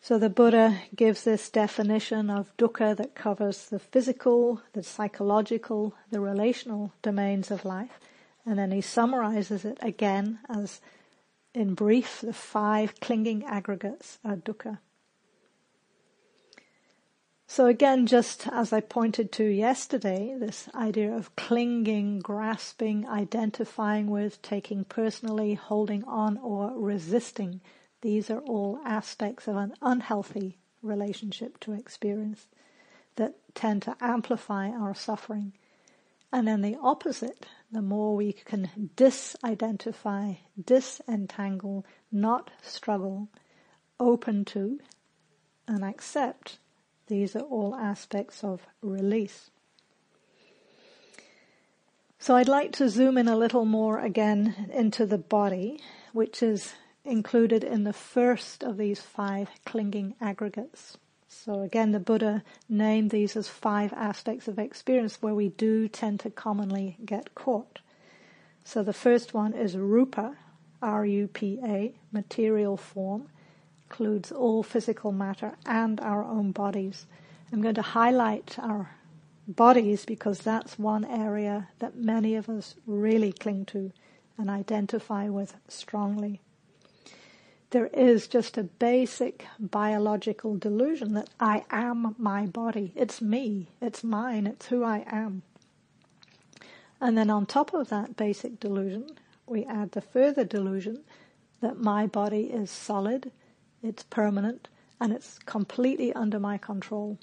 So 0.00 0.18
the 0.18 0.30
Buddha 0.30 0.80
gives 0.96 1.24
this 1.24 1.50
definition 1.50 2.30
of 2.30 2.56
dukkha 2.56 2.96
that 2.96 3.14
covers 3.14 3.66
the 3.66 3.78
physical, 3.78 4.62
the 4.72 4.82
psychological, 4.82 5.94
the 6.10 6.18
relational 6.18 6.94
domains 7.02 7.50
of 7.50 7.66
life. 7.66 8.00
And 8.46 8.58
then 8.58 8.70
he 8.70 8.80
summarizes 8.80 9.66
it 9.66 9.76
again 9.82 10.38
as, 10.48 10.80
in 11.52 11.74
brief, 11.74 12.22
the 12.22 12.32
five 12.32 12.98
clinging 13.00 13.44
aggregates 13.44 14.18
are 14.24 14.36
dukkha. 14.36 14.78
So 17.50 17.64
again, 17.64 18.06
just 18.06 18.46
as 18.46 18.74
I 18.74 18.80
pointed 18.80 19.32
to 19.32 19.44
yesterday, 19.44 20.36
this 20.38 20.68
idea 20.74 21.10
of 21.10 21.34
clinging, 21.34 22.18
grasping, 22.18 23.08
identifying 23.08 24.10
with, 24.10 24.42
taking 24.42 24.84
personally, 24.84 25.54
holding 25.54 26.04
on 26.04 26.36
or 26.36 26.74
resisting, 26.76 27.62
these 28.02 28.28
are 28.28 28.40
all 28.40 28.78
aspects 28.84 29.48
of 29.48 29.56
an 29.56 29.72
unhealthy 29.80 30.58
relationship 30.82 31.58
to 31.60 31.72
experience 31.72 32.48
that 33.16 33.36
tend 33.54 33.80
to 33.82 33.96
amplify 33.98 34.68
our 34.68 34.94
suffering. 34.94 35.54
And 36.30 36.46
then 36.46 36.60
the 36.60 36.76
opposite, 36.82 37.46
the 37.72 37.80
more 37.80 38.14
we 38.14 38.34
can 38.34 38.90
disidentify, 38.94 40.36
disentangle, 40.62 41.86
not 42.12 42.50
struggle, 42.60 43.30
open 43.98 44.44
to, 44.44 44.80
and 45.66 45.82
accept 45.82 46.58
these 47.08 47.34
are 47.34 47.40
all 47.40 47.74
aspects 47.74 48.44
of 48.44 48.66
release. 48.82 49.50
So 52.18 52.36
I'd 52.36 52.48
like 52.48 52.72
to 52.72 52.88
zoom 52.88 53.16
in 53.16 53.28
a 53.28 53.36
little 53.36 53.64
more 53.64 54.00
again 54.00 54.70
into 54.72 55.06
the 55.06 55.18
body, 55.18 55.80
which 56.12 56.42
is 56.42 56.74
included 57.04 57.64
in 57.64 57.84
the 57.84 57.92
first 57.92 58.62
of 58.62 58.76
these 58.76 59.00
five 59.00 59.48
clinging 59.64 60.14
aggregates. 60.20 60.98
So 61.28 61.60
again, 61.60 61.92
the 61.92 62.00
Buddha 62.00 62.42
named 62.68 63.10
these 63.10 63.36
as 63.36 63.48
five 63.48 63.92
aspects 63.92 64.48
of 64.48 64.58
experience 64.58 65.22
where 65.22 65.34
we 65.34 65.48
do 65.50 65.88
tend 65.88 66.20
to 66.20 66.30
commonly 66.30 66.96
get 67.04 67.34
caught. 67.34 67.80
So 68.64 68.82
the 68.82 68.92
first 68.92 69.32
one 69.32 69.52
is 69.54 69.76
rupa, 69.76 70.36
R-U-P-A, 70.82 71.94
material 72.12 72.76
form 72.76 73.28
includes 73.88 74.30
all 74.30 74.62
physical 74.62 75.12
matter 75.12 75.54
and 75.64 75.98
our 76.00 76.22
own 76.22 76.52
bodies. 76.52 77.06
I'm 77.50 77.62
going 77.62 77.74
to 77.76 77.82
highlight 77.82 78.58
our 78.58 78.90
bodies 79.46 80.04
because 80.04 80.40
that's 80.40 80.78
one 80.78 81.06
area 81.06 81.68
that 81.78 81.96
many 81.96 82.34
of 82.34 82.50
us 82.50 82.74
really 82.86 83.32
cling 83.32 83.64
to 83.64 83.90
and 84.36 84.50
identify 84.50 85.30
with 85.30 85.54
strongly. 85.68 86.42
There 87.70 87.86
is 87.86 88.28
just 88.28 88.58
a 88.58 88.62
basic 88.62 89.46
biological 89.58 90.56
delusion 90.56 91.14
that 91.14 91.30
I 91.40 91.64
am 91.70 92.14
my 92.18 92.44
body. 92.44 92.92
It's 92.94 93.22
me. 93.22 93.68
It's 93.80 94.04
mine. 94.04 94.46
It's 94.46 94.66
who 94.66 94.84
I 94.84 95.04
am. 95.10 95.42
And 97.00 97.16
then 97.16 97.30
on 97.30 97.46
top 97.46 97.72
of 97.72 97.88
that 97.88 98.16
basic 98.16 98.60
delusion, 98.60 99.18
we 99.46 99.64
add 99.64 99.92
the 99.92 100.02
further 100.02 100.44
delusion 100.44 101.04
that 101.62 101.78
my 101.78 102.06
body 102.06 102.44
is 102.44 102.70
solid, 102.70 103.32
it's 103.82 104.02
permanent, 104.04 104.68
and 105.00 105.12
it's 105.12 105.38
completely 105.40 106.12
under 106.12 106.38
my 106.38 106.58
control. 106.58 107.18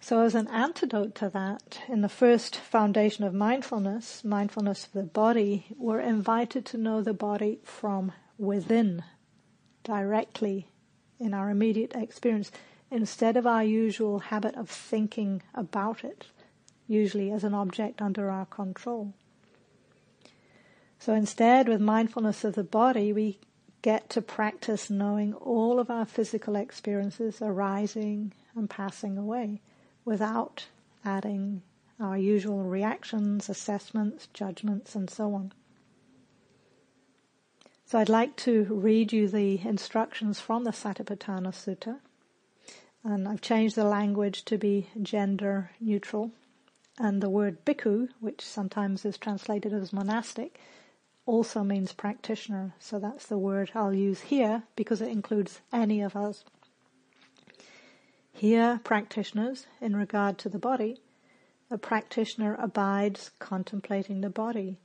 So 0.00 0.22
as 0.22 0.34
an 0.34 0.48
antidote 0.48 1.14
to 1.16 1.28
that, 1.30 1.80
in 1.88 2.00
the 2.00 2.08
first 2.08 2.56
foundation 2.56 3.24
of 3.24 3.32
mindfulness, 3.32 4.24
mindfulness 4.24 4.86
of 4.86 4.92
the 4.92 5.04
body, 5.04 5.66
we're 5.78 6.00
invited 6.00 6.66
to 6.66 6.76
know 6.76 7.02
the 7.02 7.14
body 7.14 7.60
from 7.62 8.10
within, 8.36 9.04
directly 9.84 10.66
in 11.20 11.32
our 11.32 11.50
immediate 11.50 11.94
experience, 11.94 12.50
instead 12.90 13.36
of 13.36 13.46
our 13.46 13.62
usual 13.62 14.18
habit 14.18 14.56
of 14.56 14.68
thinking 14.68 15.40
about 15.54 16.02
it, 16.02 16.26
usually 16.88 17.30
as 17.30 17.44
an 17.44 17.54
object 17.54 18.02
under 18.02 18.28
our 18.28 18.46
control. 18.46 19.14
So 21.04 21.14
instead, 21.14 21.66
with 21.66 21.80
mindfulness 21.80 22.44
of 22.44 22.54
the 22.54 22.62
body, 22.62 23.12
we 23.12 23.40
get 23.82 24.08
to 24.10 24.22
practice 24.22 24.88
knowing 24.88 25.34
all 25.34 25.80
of 25.80 25.90
our 25.90 26.04
physical 26.04 26.54
experiences 26.54 27.42
arising 27.42 28.32
and 28.54 28.70
passing 28.70 29.18
away 29.18 29.62
without 30.04 30.66
adding 31.04 31.62
our 31.98 32.16
usual 32.16 32.62
reactions, 32.62 33.48
assessments, 33.48 34.28
judgments, 34.32 34.94
and 34.94 35.10
so 35.10 35.34
on. 35.34 35.52
So 37.84 37.98
I'd 37.98 38.08
like 38.08 38.36
to 38.36 38.62
read 38.70 39.12
you 39.12 39.26
the 39.26 39.60
instructions 39.66 40.38
from 40.38 40.62
the 40.62 40.70
Satipatthana 40.70 41.50
Sutta. 41.50 41.98
And 43.02 43.26
I've 43.26 43.40
changed 43.40 43.74
the 43.74 43.82
language 43.82 44.44
to 44.44 44.56
be 44.56 44.86
gender 45.02 45.72
neutral. 45.80 46.30
And 46.96 47.20
the 47.20 47.28
word 47.28 47.64
bhikkhu, 47.64 48.10
which 48.20 48.40
sometimes 48.46 49.04
is 49.04 49.18
translated 49.18 49.72
as 49.72 49.92
monastic, 49.92 50.60
also 51.26 51.62
means 51.62 51.92
practitioner. 51.92 52.74
So 52.78 52.98
that's 52.98 53.26
the 53.26 53.38
word 53.38 53.70
I'll 53.74 53.94
use 53.94 54.22
here 54.22 54.64
because 54.76 55.00
it 55.00 55.08
includes 55.08 55.60
any 55.72 56.00
of 56.00 56.16
us. 56.16 56.44
Here, 58.32 58.80
practitioners, 58.82 59.66
in 59.80 59.94
regard 59.94 60.38
to 60.38 60.48
the 60.48 60.58
body, 60.58 60.98
a 61.70 61.78
practitioner 61.78 62.56
abides 62.58 63.30
contemplating 63.38 64.20
the 64.20 64.30
body, 64.30 64.78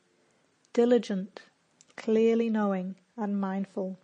diligent, 0.74 1.42
clearly 1.96 2.50
knowing 2.50 2.96
and 3.18 3.40
mindful, 3.40 3.98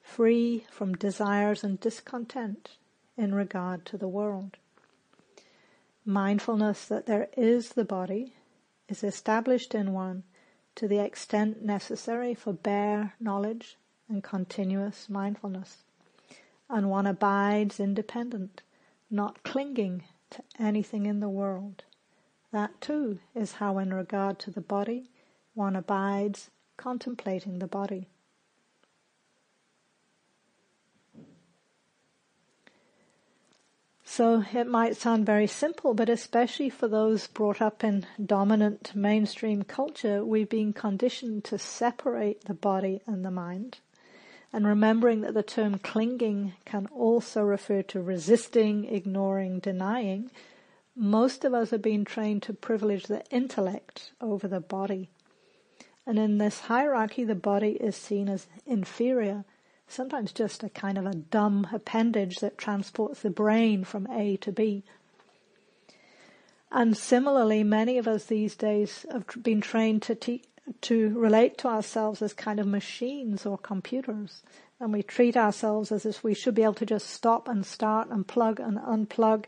free 0.00 0.64
from 0.70 0.94
desires 0.94 1.64
and 1.64 1.80
discontent 1.80 2.76
in 3.16 3.34
regard 3.34 3.84
to 3.86 3.98
the 3.98 4.08
world. 4.08 4.56
Mindfulness 6.04 6.86
that 6.86 7.06
there 7.06 7.28
is 7.36 7.70
the 7.70 7.84
body 7.84 8.34
is 8.88 9.02
established 9.02 9.74
in 9.74 9.92
one 9.92 10.22
to 10.78 10.86
the 10.86 11.00
extent 11.00 11.60
necessary 11.60 12.34
for 12.34 12.52
bare 12.52 13.14
knowledge 13.18 13.76
and 14.08 14.22
continuous 14.22 15.08
mindfulness. 15.08 15.78
And 16.70 16.88
one 16.88 17.04
abides 17.04 17.80
independent, 17.80 18.62
not 19.10 19.42
clinging 19.42 20.04
to 20.30 20.44
anything 20.56 21.06
in 21.06 21.18
the 21.18 21.28
world, 21.28 21.82
That 22.52 22.80
too 22.80 23.18
is 23.34 23.54
how 23.54 23.78
in 23.78 23.92
regard 23.92 24.38
to 24.40 24.52
the 24.52 24.60
body, 24.60 25.10
one 25.54 25.74
abides 25.74 26.50
contemplating 26.76 27.58
the 27.58 27.66
body. 27.66 28.06
So 34.18 34.42
it 34.52 34.66
might 34.66 34.96
sound 34.96 35.26
very 35.26 35.46
simple, 35.46 35.94
but 35.94 36.08
especially 36.08 36.70
for 36.70 36.88
those 36.88 37.28
brought 37.28 37.62
up 37.62 37.84
in 37.84 38.04
dominant 38.26 38.92
mainstream 38.92 39.62
culture, 39.62 40.24
we've 40.24 40.48
been 40.48 40.72
conditioned 40.72 41.44
to 41.44 41.56
separate 41.56 42.46
the 42.46 42.54
body 42.54 43.00
and 43.06 43.24
the 43.24 43.30
mind. 43.30 43.78
And 44.52 44.66
remembering 44.66 45.20
that 45.20 45.34
the 45.34 45.44
term 45.44 45.78
clinging 45.78 46.54
can 46.64 46.88
also 46.88 47.42
refer 47.42 47.82
to 47.82 48.02
resisting, 48.02 48.86
ignoring, 48.86 49.60
denying, 49.60 50.32
most 50.96 51.44
of 51.44 51.54
us 51.54 51.70
have 51.70 51.82
been 51.82 52.04
trained 52.04 52.42
to 52.42 52.52
privilege 52.52 53.06
the 53.06 53.24
intellect 53.30 54.10
over 54.20 54.48
the 54.48 54.58
body. 54.58 55.10
And 56.04 56.18
in 56.18 56.38
this 56.38 56.62
hierarchy, 56.62 57.22
the 57.22 57.36
body 57.36 57.74
is 57.80 57.94
seen 57.94 58.28
as 58.28 58.48
inferior, 58.66 59.44
sometimes 59.88 60.32
just 60.32 60.62
a 60.62 60.68
kind 60.68 60.98
of 60.98 61.06
a 61.06 61.14
dumb 61.14 61.66
appendage 61.72 62.36
that 62.36 62.58
transports 62.58 63.22
the 63.22 63.30
brain 63.30 63.84
from 63.84 64.06
A 64.08 64.36
to 64.38 64.52
B. 64.52 64.84
And 66.70 66.96
similarly, 66.96 67.64
many 67.64 67.98
of 67.98 68.06
us 68.06 68.26
these 68.26 68.54
days 68.54 69.06
have 69.10 69.26
been 69.42 69.60
trained 69.60 70.02
to 70.02 70.14
te- 70.14 70.44
to 70.82 71.18
relate 71.18 71.56
to 71.58 71.68
ourselves 71.68 72.20
as 72.20 72.34
kind 72.34 72.60
of 72.60 72.66
machines 72.66 73.46
or 73.46 73.56
computers. 73.56 74.42
And 74.78 74.92
we 74.92 75.02
treat 75.02 75.36
ourselves 75.36 75.90
as 75.90 76.04
if 76.04 76.22
we 76.22 76.34
should 76.34 76.54
be 76.54 76.62
able 76.62 76.74
to 76.74 76.86
just 76.86 77.08
stop 77.08 77.48
and 77.48 77.64
start 77.64 78.10
and 78.10 78.26
plug 78.26 78.60
and 78.60 78.78
unplug 78.78 79.46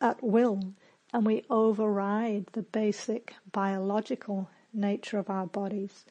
at 0.00 0.22
will, 0.22 0.74
and 1.12 1.26
we 1.26 1.44
override 1.50 2.46
the 2.52 2.62
basic 2.62 3.34
biological 3.50 4.48
nature 4.72 5.18
of 5.18 5.28
our 5.28 5.46
bodies. 5.46 6.04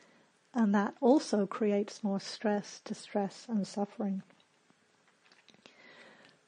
And 0.53 0.75
that 0.75 0.95
also 0.99 1.45
creates 1.45 2.03
more 2.03 2.19
stress, 2.19 2.81
distress, 2.83 3.45
and 3.47 3.65
suffering. 3.65 4.23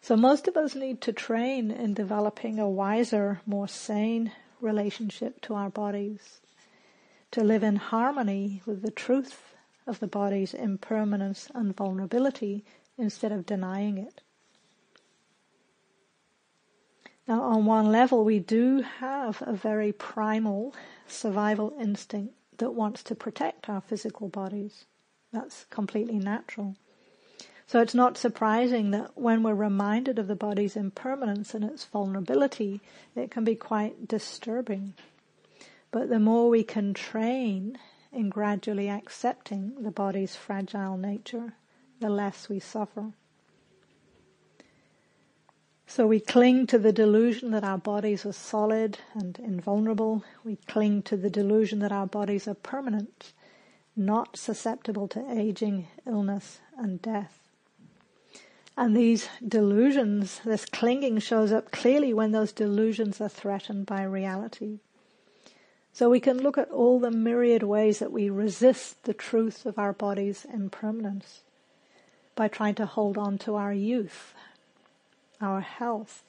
So 0.01 0.17
most 0.17 0.49
of 0.49 0.57
us 0.57 0.75
need 0.75 0.99
to 1.01 1.13
train 1.13 1.71
in 1.71 1.93
developing 1.93 2.59
a 2.59 2.69
wiser, 2.69 3.39
more 3.45 3.69
sane 3.69 4.33
relationship 4.59 5.39
to 5.41 5.55
our 5.55 5.69
bodies, 5.69 6.41
to 7.31 7.41
live 7.41 7.63
in 7.63 7.77
harmony 7.77 8.61
with 8.65 8.81
the 8.81 8.91
truth 8.91 9.55
of 9.87 9.99
the 9.99 10.07
body's 10.07 10.53
impermanence 10.53 11.49
and 11.55 11.75
vulnerability 11.75 12.65
instead 12.97 13.31
of 13.31 13.45
denying 13.45 13.97
it. 13.97 14.21
Now, 17.25 17.41
on 17.41 17.65
one 17.65 17.89
level, 17.89 18.25
we 18.25 18.39
do 18.39 18.81
have 18.81 19.41
a 19.45 19.53
very 19.53 19.93
primal 19.93 20.75
survival 21.07 21.73
instinct 21.79 22.35
that 22.57 22.71
wants 22.71 23.03
to 23.03 23.15
protect 23.15 23.69
our 23.69 23.81
physical 23.81 24.29
bodies. 24.29 24.85
That's 25.31 25.65
completely 25.69 26.19
natural. 26.19 26.75
So 27.65 27.81
it's 27.81 27.95
not 27.95 28.17
surprising 28.17 28.91
that 28.91 29.17
when 29.17 29.41
we're 29.41 29.55
reminded 29.55 30.19
of 30.19 30.27
the 30.27 30.35
body's 30.35 30.75
impermanence 30.75 31.53
and 31.53 31.63
its 31.63 31.85
vulnerability, 31.85 32.81
it 33.15 33.31
can 33.31 33.43
be 33.43 33.55
quite 33.55 34.07
disturbing. 34.07 34.93
But 35.91 36.09
the 36.09 36.19
more 36.19 36.49
we 36.49 36.63
can 36.63 36.93
train 36.93 37.77
in 38.11 38.29
gradually 38.29 38.89
accepting 38.89 39.81
the 39.81 39.91
body's 39.91 40.35
fragile 40.35 40.97
nature, 40.97 41.53
the 41.99 42.09
less 42.09 42.49
we 42.49 42.59
suffer. 42.59 43.13
So 45.95 46.07
we 46.07 46.19
cling 46.19 46.65
to 46.67 46.79
the 46.79 46.91
delusion 46.91 47.51
that 47.51 47.63
our 47.63 47.77
bodies 47.77 48.25
are 48.25 48.33
solid 48.33 48.97
and 49.13 49.37
invulnerable. 49.37 50.23
We 50.43 50.55
cling 50.55 51.03
to 51.03 51.15
the 51.15 51.29
delusion 51.29 51.77
that 51.81 51.91
our 51.91 52.07
bodies 52.07 52.47
are 52.47 52.55
permanent, 52.55 53.31
not 53.95 54.35
susceptible 54.35 55.07
to 55.09 55.23
aging, 55.31 55.89
illness, 56.07 56.61
and 56.75 56.99
death. 56.99 57.37
And 58.75 58.97
these 58.97 59.29
delusions, 59.47 60.41
this 60.43 60.65
clinging 60.65 61.19
shows 61.19 61.51
up 61.51 61.69
clearly 61.69 62.11
when 62.11 62.31
those 62.31 62.51
delusions 62.51 63.21
are 63.21 63.29
threatened 63.29 63.85
by 63.85 64.01
reality. 64.01 64.79
So 65.91 66.09
we 66.09 66.19
can 66.19 66.39
look 66.41 66.57
at 66.57 66.71
all 66.71 66.99
the 66.99 67.11
myriad 67.11 67.61
ways 67.61 67.99
that 67.99 68.11
we 68.11 68.31
resist 68.31 69.03
the 69.03 69.13
truth 69.13 69.67
of 69.67 69.77
our 69.77 69.93
body's 69.93 70.43
impermanence 70.51 71.41
by 72.35 72.47
trying 72.47 72.73
to 72.73 72.87
hold 72.87 73.15
on 73.15 73.37
to 73.37 73.53
our 73.53 73.73
youth, 73.73 74.33
our 75.43 75.61
health, 75.61 76.23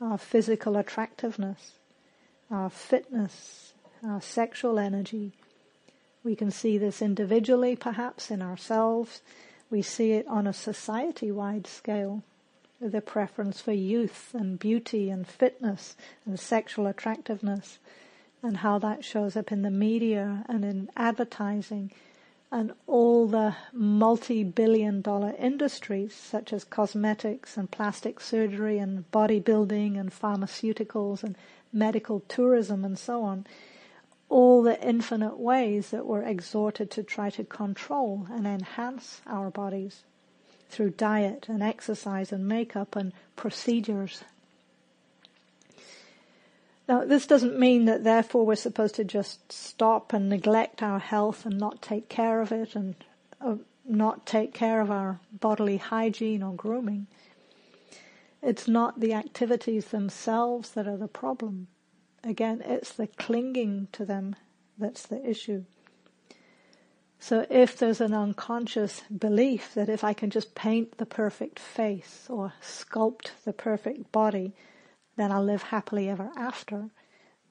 our 0.00 0.16
physical 0.16 0.76
attractiveness, 0.76 1.72
our 2.50 2.70
fitness, 2.70 3.72
our 4.06 4.20
sexual 4.20 4.78
energy. 4.78 5.32
We 6.22 6.36
can 6.36 6.50
see 6.50 6.78
this 6.78 7.02
individually, 7.02 7.76
perhaps 7.76 8.30
in 8.30 8.40
ourselves. 8.40 9.20
We 9.70 9.82
see 9.82 10.12
it 10.12 10.26
on 10.28 10.46
a 10.46 10.52
society-wide 10.52 11.66
scale. 11.66 12.22
The 12.80 13.00
preference 13.00 13.60
for 13.60 13.72
youth 13.72 14.34
and 14.34 14.58
beauty 14.58 15.10
and 15.10 15.26
fitness 15.26 15.96
and 16.26 16.38
sexual 16.38 16.86
attractiveness 16.86 17.78
and 18.42 18.58
how 18.58 18.78
that 18.78 19.04
shows 19.04 19.36
up 19.36 19.50
in 19.50 19.62
the 19.62 19.70
media 19.70 20.44
and 20.48 20.64
in 20.64 20.90
advertising 20.96 21.92
and 22.50 22.72
all 22.86 23.26
the 23.26 23.56
multi-billion 23.72 25.00
dollar 25.00 25.34
industries 25.38 26.14
such 26.14 26.52
as 26.52 26.64
cosmetics 26.64 27.56
and 27.56 27.70
plastic 27.70 28.20
surgery 28.20 28.78
and 28.78 29.10
bodybuilding 29.10 29.98
and 29.98 30.12
pharmaceuticals 30.12 31.22
and 31.22 31.36
medical 31.72 32.20
tourism 32.28 32.84
and 32.84 32.98
so 32.98 33.24
on, 33.24 33.46
all 34.28 34.62
the 34.62 34.80
infinite 34.86 35.38
ways 35.38 35.90
that 35.90 36.06
we're 36.06 36.22
exhorted 36.22 36.90
to 36.90 37.02
try 37.02 37.30
to 37.30 37.44
control 37.44 38.26
and 38.30 38.46
enhance 38.46 39.20
our 39.26 39.50
bodies 39.50 40.04
through 40.68 40.90
diet 40.90 41.46
and 41.48 41.62
exercise 41.62 42.32
and 42.32 42.46
makeup 42.48 42.96
and 42.96 43.12
procedures 43.36 44.24
now, 46.86 47.04
this 47.04 47.26
doesn't 47.26 47.58
mean 47.58 47.86
that 47.86 48.04
therefore 48.04 48.44
we're 48.44 48.56
supposed 48.56 48.94
to 48.96 49.04
just 49.04 49.50
stop 49.50 50.12
and 50.12 50.28
neglect 50.28 50.82
our 50.82 50.98
health 50.98 51.46
and 51.46 51.58
not 51.58 51.80
take 51.80 52.10
care 52.10 52.42
of 52.42 52.52
it 52.52 52.74
and 52.74 52.94
uh, 53.40 53.56
not 53.86 54.26
take 54.26 54.52
care 54.52 54.82
of 54.82 54.90
our 54.90 55.20
bodily 55.32 55.78
hygiene 55.78 56.42
or 56.42 56.54
grooming. 56.54 57.06
It's 58.42 58.68
not 58.68 59.00
the 59.00 59.14
activities 59.14 59.86
themselves 59.86 60.72
that 60.72 60.86
are 60.86 60.98
the 60.98 61.08
problem. 61.08 61.68
Again, 62.22 62.62
it's 62.64 62.92
the 62.92 63.06
clinging 63.06 63.88
to 63.92 64.04
them 64.04 64.36
that's 64.76 65.06
the 65.06 65.26
issue. 65.26 65.64
So 67.18 67.46
if 67.48 67.78
there's 67.78 68.02
an 68.02 68.12
unconscious 68.12 69.00
belief 69.04 69.72
that 69.72 69.88
if 69.88 70.04
I 70.04 70.12
can 70.12 70.28
just 70.28 70.54
paint 70.54 70.98
the 70.98 71.06
perfect 71.06 71.58
face 71.58 72.26
or 72.28 72.52
sculpt 72.60 73.30
the 73.46 73.54
perfect 73.54 74.12
body, 74.12 74.52
then 75.16 75.32
I'll 75.32 75.44
live 75.44 75.64
happily 75.64 76.08
ever 76.08 76.30
after, 76.36 76.90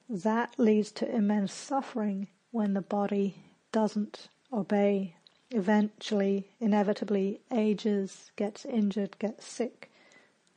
that 0.08 0.54
leads 0.58 0.90
to 0.92 1.14
immense 1.14 1.52
suffering 1.52 2.28
when 2.50 2.74
the 2.74 2.82
body 2.82 3.36
doesn't 3.72 4.28
obey, 4.52 5.16
eventually, 5.50 6.50
inevitably 6.60 7.40
ages, 7.50 8.30
gets 8.36 8.64
injured, 8.64 9.18
gets 9.18 9.46
sick, 9.46 9.90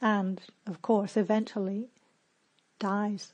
and, 0.02 0.42
of 0.66 0.82
course, 0.82 1.18
eventually 1.18 1.88
dies. 2.80 3.34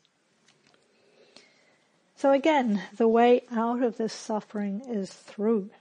So 2.15 2.31
again, 2.31 2.81
the 2.95 3.07
way 3.07 3.41
out 3.51 3.83
of 3.83 3.97
this 3.97 4.13
suffering 4.13 4.81
is 4.87 5.11
through. 5.11 5.71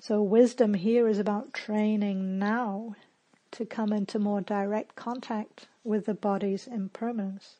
So 0.00 0.22
wisdom 0.22 0.74
here 0.74 1.06
is 1.06 1.18
about 1.18 1.52
training 1.52 2.38
now 2.38 2.94
to 3.58 3.66
come 3.66 3.92
into 3.92 4.20
more 4.20 4.40
direct 4.40 4.94
contact 4.94 5.66
with 5.82 6.06
the 6.06 6.14
body's 6.14 6.68
impermanence. 6.68 7.56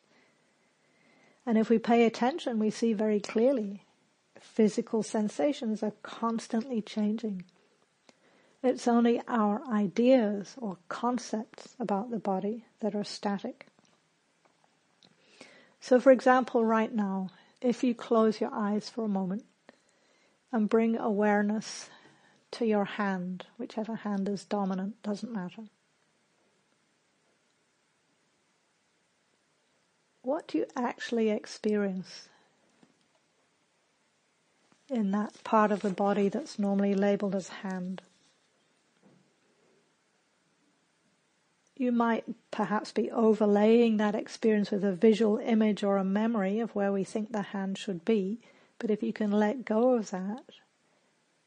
And 1.45 1.57
if 1.57 1.69
we 1.69 1.77
pay 1.77 2.05
attention, 2.05 2.57
we 2.57 2.69
see 2.69 2.93
very 2.93 3.19
clearly 3.19 3.83
physical 4.39 5.03
sensations 5.03 5.83
are 5.83 5.91
constantly 6.01 6.81
changing. 6.81 7.43
It's 8.63 8.87
only 8.87 9.21
our 9.27 9.61
ideas 9.69 10.55
or 10.57 10.77
concepts 10.87 11.75
about 11.81 12.11
the 12.11 12.19
body 12.19 12.63
that 12.79 12.95
are 12.95 13.03
static. 13.03 13.67
So 15.81 15.99
for 15.99 16.13
example, 16.13 16.63
right 16.63 16.95
now, 16.95 17.31
if 17.61 17.83
you 17.83 17.93
close 17.93 18.39
your 18.39 18.53
eyes 18.53 18.89
for 18.89 19.03
a 19.03 19.09
moment 19.09 19.43
and 20.53 20.69
bring 20.69 20.97
awareness 20.97 21.89
to 22.51 22.65
your 22.65 22.85
hand, 22.85 23.47
whichever 23.57 23.95
hand 23.95 24.29
is 24.29 24.45
dominant, 24.45 25.03
doesn't 25.03 25.33
matter. 25.33 25.63
What 30.21 30.47
do 30.47 30.57
you 30.57 30.65
actually 30.75 31.29
experience 31.29 32.29
in 34.89 35.11
that 35.11 35.43
part 35.43 35.71
of 35.71 35.81
the 35.81 35.89
body 35.89 36.29
that's 36.29 36.59
normally 36.59 36.93
labeled 36.93 37.35
as 37.35 37.49
hand? 37.49 38.01
you 41.79 41.93
might 41.93 42.25
perhaps 42.51 42.91
be 42.91 43.09
overlaying 43.09 43.95
that 43.95 44.13
experience 44.13 44.69
with 44.69 44.83
a 44.83 44.91
visual 44.91 45.37
image 45.37 45.81
or 45.81 45.95
a 45.95 46.03
memory 46.03 46.59
of 46.59 46.75
where 46.75 46.91
we 46.91 47.05
think 47.05 47.31
the 47.31 47.41
hand 47.41 47.77
should 47.77 48.03
be. 48.03 48.37
But 48.79 48.91
if 48.91 49.01
you 49.01 49.13
can 49.13 49.31
let 49.31 49.63
go 49.63 49.93
of 49.93 50.11
that, 50.11 50.43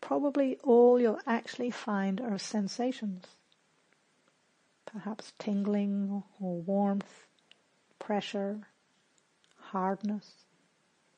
probably 0.00 0.56
all 0.64 0.98
you'll 0.98 1.20
actually 1.26 1.70
find 1.70 2.18
are 2.18 2.38
sensations. 2.38 3.26
Perhaps 4.86 5.34
tingling 5.38 6.22
or 6.40 6.56
warmth, 6.62 7.26
pressure, 8.02 8.66
hardness, 9.70 10.44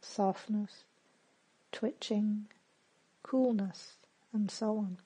softness, 0.02 0.84
twitching, 1.72 2.44
coolness, 3.22 3.94
and 4.34 4.50
so 4.50 4.76
on. 4.76 4.98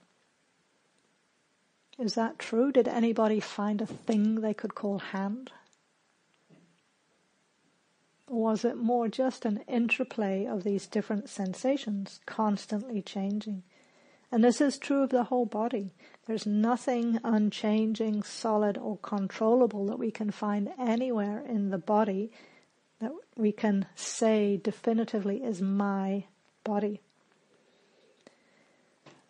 Is 1.96 2.14
that 2.14 2.36
true? 2.36 2.72
Did 2.72 2.88
anybody 2.88 3.38
find 3.38 3.80
a 3.80 3.86
thing 3.86 4.40
they 4.40 4.54
could 4.54 4.74
call 4.74 4.98
hand? 4.98 5.52
Or 8.26 8.42
was 8.42 8.64
it 8.64 8.76
more 8.76 9.08
just 9.08 9.44
an 9.44 9.58
interplay 9.68 10.46
of 10.46 10.64
these 10.64 10.88
different 10.88 11.28
sensations 11.28 12.18
constantly 12.26 13.02
changing? 13.02 13.62
And 14.30 14.44
this 14.44 14.60
is 14.60 14.78
true 14.78 15.02
of 15.02 15.10
the 15.10 15.24
whole 15.24 15.46
body. 15.46 15.92
There's 16.26 16.46
nothing 16.46 17.18
unchanging, 17.24 18.22
solid, 18.22 18.76
or 18.76 18.98
controllable 18.98 19.86
that 19.86 19.98
we 19.98 20.10
can 20.10 20.30
find 20.30 20.68
anywhere 20.78 21.42
in 21.46 21.70
the 21.70 21.78
body 21.78 22.30
that 23.00 23.12
we 23.36 23.52
can 23.52 23.86
say 23.94 24.56
definitively 24.56 25.42
is 25.42 25.62
my 25.62 26.24
body. 26.64 27.00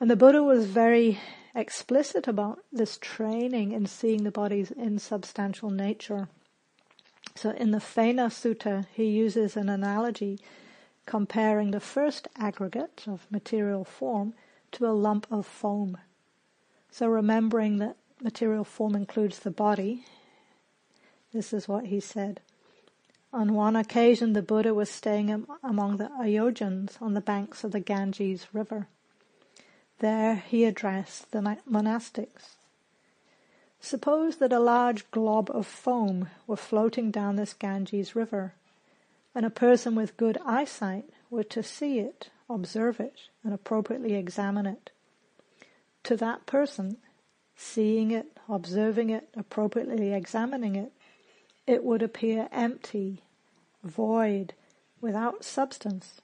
And 0.01 0.11
the 0.11 0.17
Buddha 0.17 0.43
was 0.43 0.67
very 0.67 1.19
explicit 1.55 2.27
about 2.27 2.61
this 2.73 2.99
training 3.01 3.73
in 3.73 3.87
seeing 3.87 4.25
the 4.25 4.31
body's 4.31 4.71
insubstantial 4.71 5.71
nature. 5.71 6.29
So 7.35 7.51
in 7.51 7.73
the 7.73 7.81
Phena 7.81 8.29
Sutta, 8.31 8.87
he 8.93 9.05
uses 9.05 9.57
an 9.57 9.69
analogy 9.69 10.39
comparing 11.05 11.71
the 11.71 11.81
first 11.81 12.29
aggregate 12.37 13.05
of 13.07 13.27
material 13.31 13.85
form 13.85 14.35
to 14.73 14.87
a 14.87 14.93
lump 14.93 15.27
of 15.31 15.47
foam. 15.47 15.99
So 16.91 17.07
remembering 17.07 17.79
that 17.79 17.97
material 18.21 18.65
form 18.65 18.95
includes 18.95 19.41
the 19.41 19.51
body, 19.51 20.05
this 21.33 21.53
is 21.53 21.69
what 21.69 21.87
he 21.87 22.01
said. 22.01 22.41
On 23.33 23.53
one 23.53 23.77
occasion, 23.77 24.33
the 24.33 24.43
Buddha 24.43 24.73
was 24.73 24.91
staying 24.91 25.47
among 25.63 25.99
the 25.99 26.11
Ayojjhans 26.19 27.01
on 27.03 27.13
the 27.13 27.21
banks 27.21 27.63
of 27.63 27.73
the 27.73 27.81
Ganges 27.81 28.47
River. 28.55 28.89
There 29.99 30.37
he 30.37 30.65
addressed 30.65 31.33
the 31.33 31.41
monastics. 31.71 32.57
Suppose 33.81 34.37
that 34.37 34.53
a 34.53 34.59
large 34.59 35.09
glob 35.11 35.51
of 35.53 35.67
foam 35.67 36.31
were 36.47 36.57
floating 36.57 37.11
down 37.11 37.37
this 37.37 37.53
Ganges 37.53 38.17
River, 38.17 38.55
and 39.35 39.45
a 39.45 39.51
person 39.51 39.95
with 39.95 40.17
good 40.17 40.39
eyesight 40.45 41.05
were 41.31 41.45
to 41.45 41.63
see 41.63 41.99
it, 41.99 42.31
observe 42.49 43.01
it, 43.01 43.29
and 43.45 43.53
appropriately 43.53 44.15
examine 44.15 44.67
it. 44.67 44.91
To 46.05 46.17
that 46.17 46.47
person, 46.47 46.97
seeing 47.57 48.11
it, 48.11 48.39
observing 48.49 49.11
it, 49.11 49.29
appropriately 49.37 50.13
examining 50.13 50.77
it, 50.77 50.93
it 51.67 51.85
would 51.85 52.03
appear 52.03 52.49
empty, 52.51 53.23
void, 53.83 54.55
without 55.01 55.45
substance. 55.45 56.21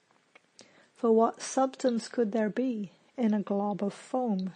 For 0.97 1.13
what 1.13 1.43
substance 1.43 2.09
could 2.09 2.33
there 2.33 2.49
be 2.49 2.93
in 3.17 3.35
a 3.35 3.43
glob 3.43 3.83
of 3.83 3.93
foam? 3.93 4.55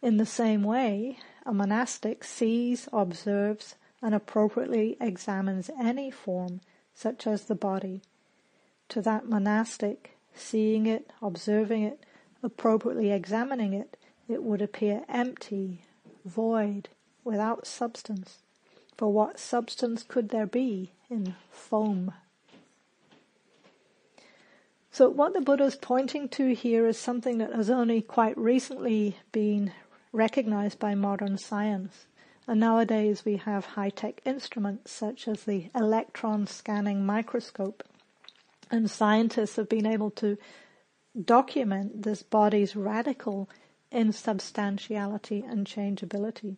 In 0.00 0.16
the 0.16 0.26
same 0.26 0.62
way, 0.62 1.18
a 1.44 1.52
monastic 1.52 2.24
sees, 2.24 2.88
observes, 2.92 3.74
and 4.00 4.14
appropriately 4.14 4.96
examines 5.00 5.70
any 5.80 6.10
form, 6.10 6.60
such 6.94 7.26
as 7.26 7.44
the 7.44 7.54
body. 7.54 8.02
To 8.90 9.02
that 9.02 9.28
monastic, 9.28 10.16
seeing 10.34 10.86
it, 10.86 11.10
observing 11.20 11.82
it, 11.82 12.00
appropriately 12.42 13.10
examining 13.10 13.72
it, 13.72 13.96
it 14.28 14.42
would 14.42 14.62
appear 14.62 15.02
empty, 15.08 15.82
void, 16.24 16.88
without 17.24 17.66
substance. 17.66 18.38
For 18.96 19.12
what 19.12 19.38
substance 19.38 20.02
could 20.02 20.30
there 20.30 20.46
be 20.46 20.92
in 21.10 21.34
foam? 21.50 22.12
So 24.90 25.10
what 25.10 25.34
the 25.34 25.42
Buddha 25.42 25.64
is 25.64 25.76
pointing 25.76 26.28
to 26.30 26.54
here 26.54 26.86
is 26.86 26.98
something 26.98 27.36
that 27.38 27.52
has 27.52 27.68
only 27.68 28.00
quite 28.00 28.38
recently 28.38 29.18
been 29.30 29.72
recognized 30.10 30.78
by 30.78 30.94
modern 30.94 31.36
science. 31.36 32.06
And 32.48 32.60
nowadays 32.60 33.24
we 33.24 33.36
have 33.36 33.66
high-tech 33.66 34.22
instruments 34.24 34.92
such 34.92 35.28
as 35.28 35.44
the 35.44 35.68
electron 35.74 36.46
scanning 36.46 37.04
microscope. 37.04 37.82
And 38.70 38.90
scientists 38.90 39.56
have 39.56 39.68
been 39.68 39.86
able 39.86 40.10
to 40.12 40.36
document 41.24 42.02
this 42.02 42.22
body's 42.22 42.76
radical 42.76 43.48
insubstantiality 43.90 45.44
and 45.48 45.66
changeability. 45.66 46.56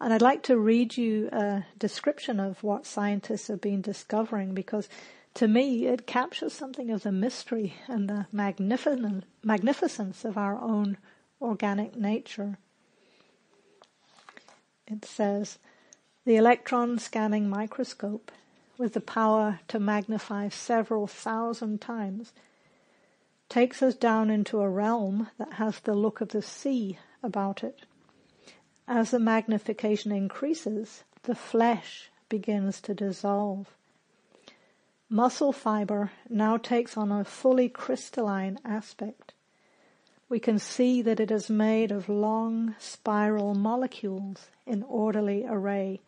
And 0.00 0.14
I'd 0.14 0.22
like 0.22 0.42
to 0.44 0.58
read 0.58 0.96
you 0.96 1.28
a 1.30 1.66
description 1.78 2.40
of 2.40 2.62
what 2.62 2.86
scientists 2.86 3.48
have 3.48 3.60
been 3.60 3.82
discovering 3.82 4.54
because 4.54 4.88
to 5.34 5.46
me 5.46 5.86
it 5.86 6.06
captures 6.06 6.54
something 6.54 6.90
of 6.90 7.02
the 7.02 7.12
mystery 7.12 7.74
and 7.86 8.08
the 8.08 8.26
magnificent, 8.32 9.24
magnificence 9.44 10.24
of 10.24 10.38
our 10.38 10.58
own 10.58 10.96
organic 11.40 11.96
nature. 11.96 12.58
It 14.86 15.04
says, 15.04 15.58
the 16.24 16.36
electron 16.36 16.98
scanning 16.98 17.48
microscope 17.48 18.32
with 18.80 18.94
the 18.94 19.00
power 19.00 19.60
to 19.68 19.78
magnify 19.78 20.48
several 20.48 21.06
thousand 21.06 21.82
times 21.82 22.32
takes 23.50 23.82
us 23.82 23.94
down 23.94 24.30
into 24.30 24.58
a 24.58 24.70
realm 24.70 25.28
that 25.36 25.52
has 25.52 25.80
the 25.80 25.94
look 25.94 26.22
of 26.22 26.30
the 26.30 26.40
sea 26.40 26.98
about 27.22 27.62
it. 27.62 27.80
As 28.88 29.10
the 29.10 29.18
magnification 29.18 30.12
increases, 30.12 31.04
the 31.24 31.34
flesh 31.34 32.10
begins 32.30 32.80
to 32.80 32.94
dissolve. 32.94 33.66
Muscle 35.10 35.52
fiber 35.52 36.10
now 36.30 36.56
takes 36.56 36.96
on 36.96 37.12
a 37.12 37.22
fully 37.22 37.68
crystalline 37.68 38.58
aspect. 38.64 39.34
We 40.30 40.40
can 40.40 40.58
see 40.58 41.02
that 41.02 41.20
it 41.20 41.30
is 41.30 41.50
made 41.50 41.92
of 41.92 42.08
long 42.08 42.76
spiral 42.78 43.54
molecules 43.54 44.46
in 44.64 44.84
orderly 44.84 45.44
array, 45.46 46.00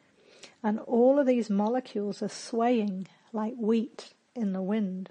and 0.62 0.78
all 0.80 1.18
of 1.18 1.26
these 1.26 1.50
molecules 1.50 2.22
are 2.22 2.28
swaying 2.28 3.08
like 3.32 3.54
wheat 3.56 4.14
in 4.34 4.52
the 4.52 4.62
wind, 4.62 5.10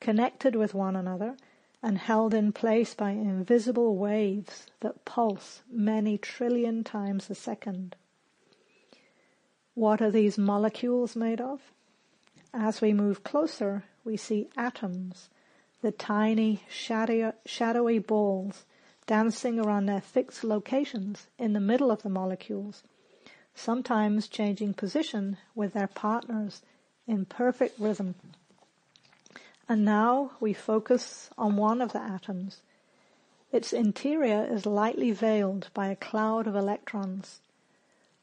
connected 0.00 0.54
with 0.54 0.74
one 0.74 0.94
another 0.94 1.36
and 1.82 1.98
held 1.98 2.34
in 2.34 2.52
place 2.52 2.94
by 2.94 3.10
invisible 3.10 3.96
waves 3.96 4.66
that 4.80 5.04
pulse 5.04 5.62
many 5.70 6.18
trillion 6.18 6.82
times 6.82 7.30
a 7.30 7.34
second. 7.34 7.94
What 9.74 10.02
are 10.02 10.10
these 10.10 10.36
molecules 10.36 11.14
made 11.14 11.40
of? 11.40 11.60
As 12.52 12.80
we 12.80 12.92
move 12.92 13.22
closer, 13.22 13.84
we 14.04 14.16
see 14.16 14.48
atoms, 14.56 15.28
the 15.82 15.92
tiny 15.92 16.62
shadowy 16.68 17.98
balls 18.00 18.64
dancing 19.06 19.60
around 19.60 19.86
their 19.86 20.00
fixed 20.00 20.42
locations 20.42 21.28
in 21.38 21.52
the 21.52 21.60
middle 21.60 21.90
of 21.90 22.02
the 22.02 22.08
molecules, 22.08 22.82
sometimes 23.58 24.28
changing 24.28 24.72
position 24.72 25.36
with 25.54 25.72
their 25.72 25.88
partners 25.88 26.62
in 27.06 27.24
perfect 27.24 27.78
rhythm. 27.78 28.14
And 29.68 29.84
now 29.84 30.32
we 30.40 30.52
focus 30.52 31.28
on 31.36 31.56
one 31.56 31.82
of 31.82 31.92
the 31.92 32.00
atoms. 32.00 32.62
Its 33.50 33.72
interior 33.72 34.46
is 34.50 34.64
lightly 34.64 35.10
veiled 35.10 35.68
by 35.74 35.88
a 35.88 35.96
cloud 35.96 36.46
of 36.46 36.54
electrons. 36.54 37.40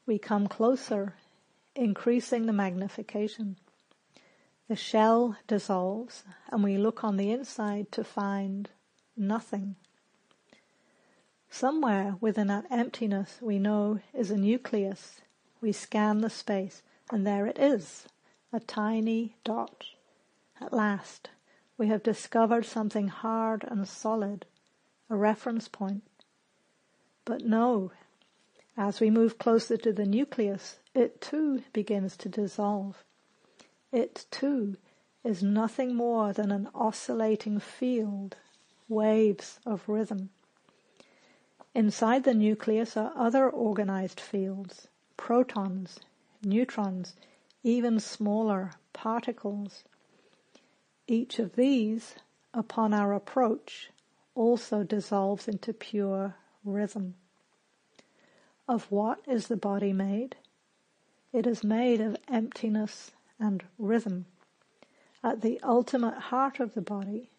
We 0.06 0.18
come 0.18 0.46
closer, 0.46 1.14
increasing 1.74 2.46
the 2.46 2.52
magnification. 2.52 3.56
The 4.68 4.76
shell 4.76 5.36
dissolves 5.46 6.24
and 6.50 6.64
we 6.64 6.76
look 6.76 7.04
on 7.04 7.16
the 7.16 7.30
inside 7.30 7.92
to 7.92 8.02
find 8.02 8.70
nothing. 9.16 9.76
Somewhere 11.50 12.16
within 12.20 12.48
that 12.48 12.66
emptiness 12.70 13.38
we 13.40 13.58
know 13.58 14.00
is 14.12 14.30
a 14.30 14.36
nucleus. 14.36 15.20
We 15.60 15.72
scan 15.72 16.20
the 16.20 16.30
space 16.30 16.82
and 17.10 17.26
there 17.26 17.46
it 17.46 17.58
is, 17.58 18.06
a 18.52 18.60
tiny 18.60 19.36
dot. 19.44 19.86
At 20.60 20.72
last, 20.72 21.30
we 21.78 21.88
have 21.88 22.02
discovered 22.02 22.64
something 22.64 23.08
hard 23.08 23.64
and 23.64 23.86
solid, 23.86 24.46
a 25.10 25.16
reference 25.16 25.68
point. 25.68 26.02
But 27.24 27.44
no, 27.44 27.92
as 28.76 29.00
we 29.00 29.10
move 29.10 29.38
closer 29.38 29.76
to 29.78 29.92
the 29.92 30.04
nucleus, 30.04 30.78
it 30.94 31.20
too 31.20 31.62
begins 31.72 32.16
to 32.18 32.28
dissolve. 32.28 33.04
It 33.92 34.26
too 34.30 34.76
is 35.24 35.42
nothing 35.42 35.94
more 35.94 36.32
than 36.32 36.50
an 36.50 36.68
oscillating 36.74 37.58
field, 37.58 38.36
waves 38.88 39.58
of 39.66 39.88
rhythm. 39.88 40.30
Inside 41.74 42.24
the 42.24 42.34
nucleus 42.34 42.96
are 42.96 43.12
other 43.16 43.48
organized 43.48 44.20
fields, 44.20 44.88
protons, 45.16 46.00
neutrons, 46.42 47.14
even 47.62 47.98
smaller 48.00 48.72
particles. 48.92 49.84
Each 51.06 51.38
of 51.38 51.56
these, 51.56 52.14
upon 52.52 52.94
our 52.94 53.12
approach, 53.12 53.90
also 54.34 54.82
dissolves 54.82 55.48
into 55.48 55.72
pure 55.72 56.36
rhythm. 56.64 57.14
Of 58.68 58.90
what 58.90 59.20
is 59.26 59.46
the 59.46 59.56
body 59.56 59.92
made? 59.92 60.36
It 61.32 61.46
is 61.46 61.62
made 61.62 62.00
of 62.00 62.16
emptiness 62.28 63.12
and 63.38 63.62
rhythm. 63.78 64.26
At 65.22 65.40
the 65.40 65.60
ultimate 65.62 66.18
heart 66.18 66.60
of 66.60 66.74
the 66.74 66.82
body, 66.82 67.30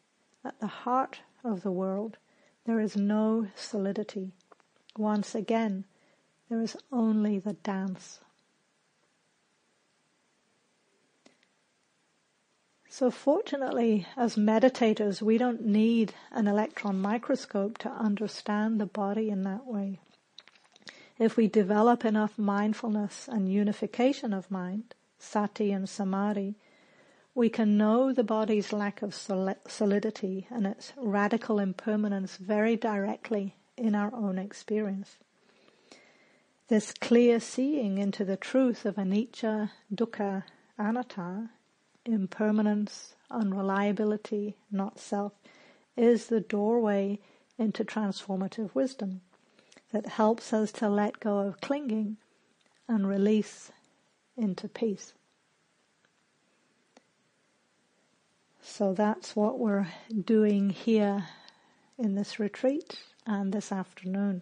at 0.43 0.59
the 0.59 0.67
heart 0.67 1.21
of 1.43 1.63
the 1.63 1.71
world, 1.71 2.17
there 2.65 2.79
is 2.79 2.95
no 2.95 3.47
solidity. 3.55 4.31
Once 4.97 5.35
again, 5.35 5.85
there 6.49 6.61
is 6.61 6.77
only 6.91 7.39
the 7.39 7.53
dance. 7.53 8.19
So 12.89 13.11
fortunately, 13.11 14.07
as 14.15 14.37
meditators, 14.37 15.21
we 15.21 15.37
don't 15.37 15.65
need 15.65 16.13
an 16.31 16.47
electron 16.47 16.99
microscope 16.99 17.77
to 17.79 17.89
understand 17.89 18.79
the 18.79 18.87
body 18.87 19.29
in 19.29 19.43
that 19.43 19.67
way. 19.67 19.99
If 21.19 21.37
we 21.37 21.47
develop 21.47 22.05
enough 22.05 22.39
mindfulness 22.39 23.27
and 23.27 23.51
unification 23.51 24.33
of 24.33 24.49
mind, 24.49 24.95
sati 25.19 25.71
and 25.71 25.87
samadhi, 25.87 26.55
we 27.35 27.49
can 27.49 27.77
know 27.77 28.11
the 28.11 28.23
body's 28.23 28.73
lack 28.73 29.03
of 29.03 29.13
solidity 29.13 30.47
and 30.49 30.65
its 30.65 30.93
radical 30.97 31.59
impermanence 31.59 32.37
very 32.37 32.75
directly 32.75 33.55
in 33.77 33.93
our 33.93 34.11
own 34.15 34.39
experience. 34.39 35.17
This 36.67 36.93
clear 36.93 37.39
seeing 37.39 37.97
into 37.97 38.25
the 38.25 38.35
truth 38.35 38.85
of 38.85 38.95
anicca, 38.95 39.71
dukkha, 39.93 40.43
anatta, 40.77 41.49
impermanence, 42.05 43.15
unreliability, 43.31 44.57
not 44.69 44.99
self, 44.99 45.31
is 45.95 46.27
the 46.27 46.41
doorway 46.41 47.19
into 47.57 47.85
transformative 47.85 48.75
wisdom 48.75 49.21
that 49.91 50.07
helps 50.07 50.51
us 50.51 50.73
to 50.73 50.89
let 50.89 51.21
go 51.21 51.39
of 51.39 51.61
clinging 51.61 52.17
and 52.87 53.07
release 53.07 53.71
into 54.35 54.67
peace. 54.67 55.13
So 58.61 58.93
that's 58.93 59.37
what 59.37 59.57
we're 59.57 59.87
doing 60.25 60.69
here 60.69 61.27
in 61.97 62.15
this 62.15 62.39
retreat 62.39 62.99
and 63.25 63.53
this 63.53 63.71
afternoon. 63.71 64.41